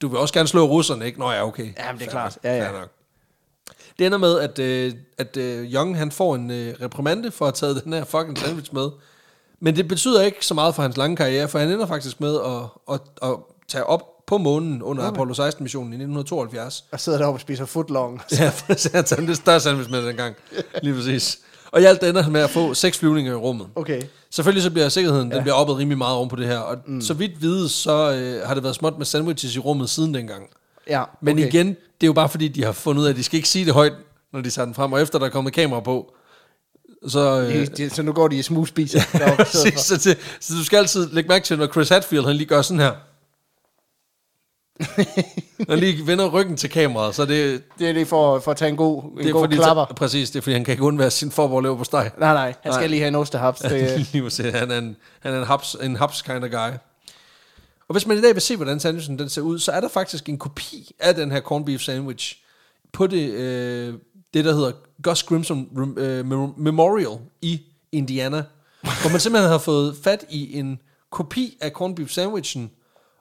du 0.03 0.09
vil 0.09 0.19
også 0.19 0.35
gerne 0.35 0.49
slå 0.49 0.67
russerne, 0.67 1.07
ikke? 1.07 1.19
Nå 1.19 1.31
ja, 1.31 1.47
okay. 1.47 1.75
Jamen, 1.79 1.99
det 1.99 2.07
er 2.07 2.11
klart. 2.11 2.39
Ja, 2.45 2.57
ja. 2.57 2.73
Nok. 2.73 2.89
Det 3.99 4.07
ender 4.07 4.19
med, 4.19 4.41
at, 4.41 4.59
øh, 4.59 4.93
at 5.19 5.37
øh, 5.37 5.73
Young 5.73 5.99
han 5.99 6.13
får 6.13 6.35
en 6.35 6.51
øh, 6.51 6.75
reprimande 6.83 7.31
for 7.31 7.47
at 7.47 7.61
have 7.61 7.73
taget 7.73 7.83
den 7.85 7.93
her 7.93 8.05
fucking 8.05 8.39
sandwich 8.39 8.75
med. 8.75 8.91
Men 9.61 9.77
det 9.77 9.89
betyder 9.89 10.23
ikke 10.23 10.47
så 10.47 10.55
meget 10.55 10.75
for 10.75 10.83
hans 10.83 10.97
lange 10.97 11.17
karriere, 11.17 11.49
for 11.49 11.59
han 11.59 11.71
ender 11.71 11.87
faktisk 11.87 12.21
med 12.21 12.41
at, 12.41 12.95
at, 12.95 13.31
at 13.31 13.37
tage 13.69 13.85
op 13.85 14.20
på 14.31 14.39
månen 14.39 14.83
under 14.83 15.03
okay. 15.03 15.13
Apollo 15.13 15.35
16-missionen 15.35 15.93
i 15.93 15.97
1972. 15.97 16.85
Og 16.93 17.01
sidder 17.01 17.19
deroppe 17.19 17.37
og 17.37 17.41
spiser 17.41 17.65
footlong. 17.65 18.21
Ja, 18.39 18.53
tager 19.03 19.27
det 19.27 19.37
større 19.37 19.61
sandwich 19.61 19.91
med 19.91 20.07
dengang. 20.07 20.35
Lige 20.83 20.95
præcis. 20.95 21.39
Og 21.71 21.81
i 21.81 21.85
alt 21.85 22.03
ender 22.03 22.29
med 22.29 22.41
at 22.41 22.51
få 22.51 22.75
seks 22.75 22.99
flyvninger 22.99 23.33
i 23.33 23.35
rummet. 23.35 23.67
Okay. 23.75 24.03
Selvfølgelig 24.31 24.63
så 24.63 24.71
bliver 24.71 24.89
sikkerheden, 24.89 25.29
ja. 25.29 25.35
den 25.35 25.43
bliver 25.43 25.55
oppet 25.55 25.77
rimelig 25.77 25.99
meget 25.99 26.17
oven 26.17 26.29
på 26.29 26.37
det 26.37 26.47
her. 26.47 26.59
Og 26.59 26.77
mm. 26.87 27.01
så 27.01 27.15
vidt 27.15 27.43
vides, 27.43 27.73
så 27.73 28.13
øh, 28.13 28.47
har 28.47 28.55
det 28.55 28.63
været 28.63 28.77
småt 28.77 28.99
med 28.99 29.07
sandwiches 29.07 29.57
i 29.57 29.59
rummet 29.59 29.91
siden 29.91 30.15
dengang. 30.15 30.43
Ja, 30.89 31.05
Men 31.21 31.39
okay. 31.39 31.47
igen, 31.49 31.67
det 31.69 31.77
er 32.03 32.07
jo 32.07 32.13
bare 32.13 32.29
fordi, 32.29 32.49
de 32.49 32.65
har 32.65 32.73
fundet 32.73 33.01
ud 33.01 33.07
af, 33.07 33.11
at 33.11 33.17
de 33.17 33.23
skal 33.23 33.37
ikke 33.37 33.49
sige 33.49 33.65
det 33.65 33.75
højt, 33.75 33.93
når 34.33 34.41
de 34.41 34.51
tager 34.51 34.67
den 34.67 34.75
frem. 34.75 34.93
Og 34.93 35.03
efter 35.03 35.19
der 35.19 35.27
er 35.27 35.31
kommet 35.31 35.53
kamera 35.53 35.81
på, 35.81 36.13
så... 37.09 37.41
Øh, 37.41 37.55
De, 37.55 37.67
de, 37.67 37.91
så 37.91 38.03
nu 38.03 38.13
går 38.13 38.29
de 38.29 38.37
i 38.37 38.43
smooth 38.43 38.69
spiser. 38.69 39.01
deroppe 39.19 39.43
i 39.43 39.47
stedet 39.47 39.81
så, 39.81 40.01
så, 40.01 40.15
så 40.41 40.55
du 40.55 40.65
skal 40.65 40.77
altid 40.77 41.09
lægge 41.13 41.29
mærke 41.29 41.45
til, 41.45 41.59
når 41.59 41.67
Chris 41.67 41.89
Hadfield 41.89 42.27
han 42.27 42.37
lige 42.37 42.47
gør 42.47 42.63
sådan 42.63 42.81
her. 42.81 42.93
når 45.69 45.75
lige 45.77 46.07
vender 46.07 46.29
ryggen 46.29 46.57
til 46.57 46.71
kameraet, 46.71 47.15
så 47.15 47.25
det, 47.27 47.63
Det 47.79 47.89
er 47.89 47.93
det 47.93 48.09
for, 48.09 48.39
for 48.39 48.51
at 48.51 48.57
tage 48.57 48.69
en 48.69 48.77
god, 48.77 49.03
en 49.05 49.19
det 49.19 49.27
er 49.29 49.33
god 49.33 49.43
fordi, 49.43 49.57
klapper. 49.57 49.85
præcis, 49.85 50.31
det 50.31 50.39
er 50.39 50.43
fordi, 50.43 50.55
han 50.55 50.65
kan 50.65 50.73
ikke 50.73 50.85
undvære 50.85 51.11
sin 51.11 51.31
forborg 51.31 51.79
på 51.79 51.85
steg. 51.85 52.11
Nej, 52.19 52.33
nej, 52.35 52.55
han 52.63 52.73
skal 52.73 52.83
Nej. 52.83 52.87
lige 52.87 53.01
have 53.01 53.09
en 53.09 53.15
ostehaps. 53.15 53.61
Det, 53.71 54.09
Lige 54.13 54.23
præcis. 54.23 54.55
Han 54.55 54.71
er 54.71 54.79
en, 54.79 54.97
han 55.21 55.35
er 55.35 55.39
en 55.39 55.47
haps, 55.47 55.77
en 55.83 55.97
haps 55.97 56.23
kind 56.23 56.45
of 56.45 56.51
guy. 56.51 56.71
Og 57.89 57.93
hvis 57.93 58.07
man 58.07 58.19
i 58.19 58.21
dag 58.21 58.35
vil 58.35 58.43
se, 58.43 58.57
hvordan 58.57 58.81
sandwichen 58.81 59.19
den 59.19 59.29
ser 59.29 59.43
ud, 59.43 59.59
så 59.59 59.73
er 59.73 59.81
der 59.81 59.89
faktisk 59.89 60.29
en 60.29 60.39
kopi 60.39 60.91
af 61.01 61.15
den 61.15 61.31
her 61.33 61.41
corned 61.41 61.67
beef 61.67 61.81
sandwich 61.81 62.37
på 62.93 63.07
det, 63.07 63.31
øh, 63.31 63.95
det 64.35 64.45
der 64.45 64.53
hedder 64.55 64.73
Gus 65.03 65.23
Grimson 65.23 65.69
øh, 65.99 66.27
Memorial 66.59 67.19
i 67.43 67.61
Indiana, 67.93 68.43
hvor 68.81 69.11
man 69.11 69.21
simpelthen 69.21 69.51
har 69.51 69.59
fået 69.59 69.97
fat 70.05 70.25
i 70.31 70.59
en 70.59 70.79
kopi 71.11 71.59
af 71.61 71.71
corned 71.71 71.97
beef 71.97 72.11
sandwichen, 72.11 72.71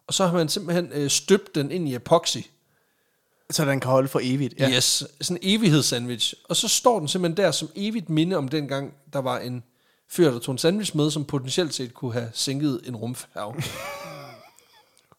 og 0.09 0.13
så 0.13 0.25
har 0.25 0.33
man 0.33 0.49
simpelthen 0.49 0.89
øh, 0.93 1.09
støbt 1.09 1.55
den 1.55 1.71
ind 1.71 1.89
i 1.89 1.95
epoxy. 1.95 2.37
Så 3.49 3.65
den 3.65 3.79
kan 3.79 3.91
holde 3.91 4.07
for 4.07 4.19
evigt. 4.23 4.53
Ja. 4.59 4.69
Yes, 4.69 5.03
sådan 5.21 5.39
en 5.41 5.55
evighedssandwich. 5.55 6.33
Og 6.43 6.55
så 6.55 6.67
står 6.67 6.99
den 6.99 7.07
simpelthen 7.07 7.37
der 7.37 7.51
som 7.51 7.69
evigt 7.75 8.09
minde 8.09 8.35
om 8.35 8.47
dengang, 8.47 8.93
der 9.13 9.19
var 9.19 9.39
en 9.39 9.63
fyr, 10.07 10.31
der 10.31 10.39
tog 10.39 10.51
en 10.51 10.57
sandwich 10.57 10.95
med, 10.97 11.11
som 11.11 11.25
potentielt 11.25 11.73
set 11.73 11.93
kunne 11.93 12.13
have 12.13 12.29
sænket 12.33 12.81
en 12.85 12.95
rumfærge. 12.95 13.63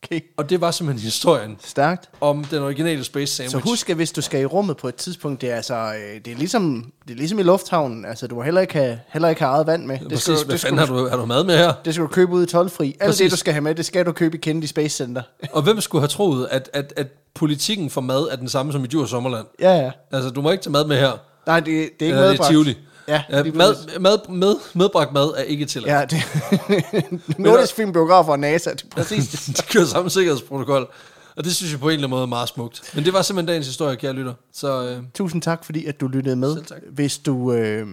Okay. 0.04 0.20
Og 0.36 0.50
det 0.50 0.60
var 0.60 0.70
simpelthen 0.70 1.04
historien 1.04 1.56
Stærkt. 1.64 2.08
om 2.20 2.44
den 2.44 2.62
originale 2.62 3.04
space 3.04 3.34
sandwich. 3.34 3.52
Så 3.52 3.70
husk, 3.70 3.90
at 3.90 3.96
hvis 3.96 4.12
du 4.12 4.20
skal 4.20 4.40
i 4.40 4.44
rummet 4.44 4.76
på 4.76 4.88
et 4.88 4.94
tidspunkt, 4.94 5.40
det 5.40 5.50
er, 5.50 5.56
altså, 5.56 5.74
øh, 5.74 6.20
det 6.24 6.32
er, 6.32 6.36
ligesom, 6.36 6.92
det 7.08 7.12
er 7.12 7.16
ligesom 7.16 7.38
i 7.38 7.42
lufthavnen. 7.42 8.04
Altså, 8.04 8.26
du 8.26 8.34
må 8.34 8.42
heller 8.42 8.60
ikke 8.60 8.74
have, 8.74 9.00
heller 9.08 9.28
ikke 9.28 9.40
have 9.42 9.52
eget 9.54 9.66
vand 9.66 9.86
med. 9.86 9.98
Det 9.98 10.08
Præcis, 10.08 10.22
skal, 10.22 10.34
du, 10.36 10.44
hvad 10.44 10.52
det, 10.52 10.60
fanden 10.60 10.78
har 10.78 10.86
du, 10.86 11.08
har 11.08 11.16
du 11.16 11.24
mad 11.24 11.44
med 11.44 11.56
her? 11.58 11.72
det 11.84 11.94
skal 11.94 12.02
du 12.02 12.08
købe 12.08 12.32
ud 12.32 12.42
i 12.42 12.46
tolvfri. 12.46 12.96
Alt 13.00 13.08
Præcis. 13.08 13.24
det, 13.24 13.30
du 13.30 13.36
skal 13.36 13.52
have 13.52 13.62
med, 13.62 13.74
det 13.74 13.86
skal 13.86 14.06
du 14.06 14.12
købe 14.12 14.36
i 14.36 14.40
Kennedy 14.40 14.66
Space 14.66 14.96
Center. 14.96 15.22
Og 15.52 15.62
hvem 15.62 15.80
skulle 15.80 16.02
have 16.02 16.08
troet, 16.08 16.48
at, 16.50 16.70
at, 16.72 16.92
at 16.96 17.06
politikken 17.34 17.90
for 17.90 18.00
mad 18.00 18.28
er 18.30 18.36
den 18.36 18.48
samme 18.48 18.72
som 18.72 18.84
i 18.84 18.86
Djurs 18.86 19.10
Sommerland? 19.10 19.46
Ja, 19.60 19.72
ja. 19.72 19.90
Altså, 20.12 20.30
du 20.30 20.42
må 20.42 20.50
ikke 20.50 20.62
tage 20.64 20.72
mad 20.72 20.86
med 20.86 20.96
her. 20.98 21.12
Nej, 21.46 21.60
det, 21.60 21.66
det 21.66 21.74
er 21.74 21.82
ikke 21.82 22.06
Eller 22.06 22.16
det 22.16 22.24
er 22.26 22.30
medbragt. 22.30 22.50
Tivoli. 22.50 22.76
Ja, 23.08 23.22
lige 23.42 23.56
mad, 23.56 23.98
mad, 24.00 24.28
med, 24.28 24.56
medbragt 24.74 25.12
mad 25.12 25.34
er 25.36 25.42
ikke 25.42 25.66
tilladt. 25.66 25.92
Ja, 25.92 26.04
det 26.04 27.38
Nordisk 27.38 27.74
Filmbiografer 27.74 28.32
og 28.32 28.38
NASA, 28.38 28.70
det 28.70 28.84
præcis 28.90 29.28
det. 29.28 29.56
De 29.56 29.62
kører 29.72 29.84
samme 29.84 30.10
sikkerhedsprotokol. 30.10 30.88
Og 31.36 31.44
det 31.44 31.56
synes 31.56 31.72
jeg 31.72 31.80
på 31.80 31.88
en 31.88 31.92
eller 31.92 31.98
anden 31.98 32.10
måde 32.10 32.22
er 32.22 32.26
meget 32.26 32.48
smukt. 32.48 32.94
Men 32.94 33.04
det 33.04 33.12
var 33.12 33.22
simpelthen 33.22 33.46
dagens 33.48 33.66
historie, 33.66 33.96
kære 33.96 34.12
lytter. 34.12 34.34
Så 34.52 34.88
øh, 34.88 35.02
Tusind 35.14 35.42
tak, 35.42 35.64
fordi 35.64 35.86
at 35.86 36.00
du 36.00 36.08
lyttede 36.08 36.36
med. 36.36 36.54
Selv 36.54 36.66
tak. 36.66 36.78
Hvis 36.90 37.18
du... 37.18 37.52
Øh, 37.52 37.86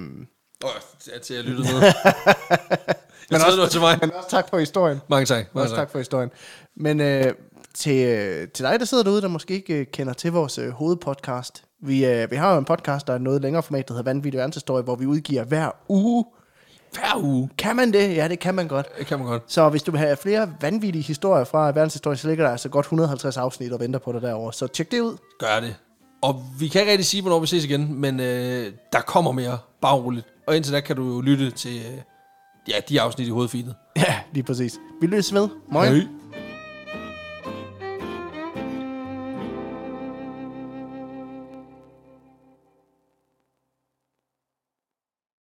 åh, 0.63 0.69
ja, 1.13 1.19
til 1.19 1.33
at 1.33 1.45
lytte 1.45 1.63
med. 1.63 1.81
jeg 3.31 3.39
troede, 3.39 3.51
det 3.51 3.61
var 3.61 3.67
til 3.67 3.79
mig. 3.79 3.97
men 4.01 4.11
også 4.13 4.29
tak 4.29 4.49
for 4.49 4.59
historien. 4.59 5.01
Mange 5.07 5.25
tak. 5.25 5.45
Mange 5.53 5.65
Også 5.65 5.75
tak. 5.75 5.81
tak 5.87 5.91
for 5.91 5.97
historien. 5.97 6.29
Men 6.75 7.01
øh, 7.01 7.33
til, 7.73 8.05
øh, 8.05 8.47
til 8.47 8.65
dig, 8.65 8.79
der 8.79 8.85
sidder 8.85 9.03
derude, 9.03 9.21
der 9.21 9.27
måske 9.27 9.53
ikke 9.53 9.73
øh, 9.73 9.85
kender 9.93 10.13
til 10.13 10.31
vores 10.31 10.57
øh, 10.57 10.69
hovedpodcast. 10.69 11.63
Vi, 11.81 12.05
øh, 12.05 12.31
vi 12.31 12.35
har 12.35 12.51
jo 12.51 12.59
en 12.59 12.65
podcast, 12.65 13.07
der 13.07 13.13
er 13.13 13.17
noget 13.17 13.41
længere 13.41 13.63
format, 13.63 13.87
der 13.87 13.93
hedder 13.93 14.03
Vanvittig 14.11 14.37
Verdenshistorie, 14.37 14.83
hvor 14.83 14.95
vi 14.95 15.05
udgiver 15.05 15.43
hver 15.43 15.69
uge. 15.89 16.25
Hver 16.93 17.23
uge. 17.23 17.49
Kan 17.57 17.75
man 17.75 17.93
det? 17.93 18.15
Ja, 18.15 18.27
det 18.27 18.39
kan 18.39 18.55
man 18.55 18.67
godt. 18.67 18.87
Det 18.99 19.07
kan 19.07 19.19
man 19.19 19.27
godt. 19.27 19.43
Så 19.47 19.69
hvis 19.69 19.83
du 19.83 19.91
vil 19.91 19.99
have 19.99 20.17
flere 20.17 20.53
vanvittige 20.61 21.01
historier 21.03 21.43
fra 21.43 21.65
verdenshistorie, 21.65 22.17
så 22.17 22.27
ligger 22.27 22.45
der 22.45 22.51
altså 22.51 22.69
godt 22.69 22.85
150 22.85 23.37
afsnit 23.37 23.71
og 23.71 23.79
venter 23.79 23.99
på 23.99 24.11
dig 24.11 24.21
derovre. 24.21 24.53
Så 24.53 24.67
tjek 24.67 24.91
det 24.91 24.99
ud. 24.99 25.17
Gør 25.39 25.59
det. 25.61 25.75
Og 26.21 26.43
vi 26.59 26.67
kan 26.67 26.81
ikke 26.81 26.91
rigtig 26.91 27.05
sige, 27.05 27.21
hvornår 27.21 27.39
vi 27.39 27.47
ses 27.47 27.65
igen, 27.65 28.01
men 28.01 28.19
øh, 28.19 28.71
der 28.93 29.01
kommer 29.01 29.31
mere. 29.31 29.57
Bare 29.81 29.95
roligt. 29.95 30.25
Og 30.47 30.55
indtil 30.55 30.73
da 30.73 30.79
kan 30.79 30.95
du 30.95 31.13
jo 31.13 31.21
lytte 31.21 31.51
til 31.51 31.75
øh, 31.77 32.01
ja, 32.67 32.73
de 32.89 33.01
afsnit 33.01 33.27
i 33.27 33.31
hovedfeedet. 33.31 33.75
Ja, 33.97 34.15
lige 34.33 34.43
præcis. 34.43 34.79
Vi 35.01 35.07
løses 35.07 35.31
med. 35.33 35.47
Moin. 35.71 35.91
Hej. 35.91 36.46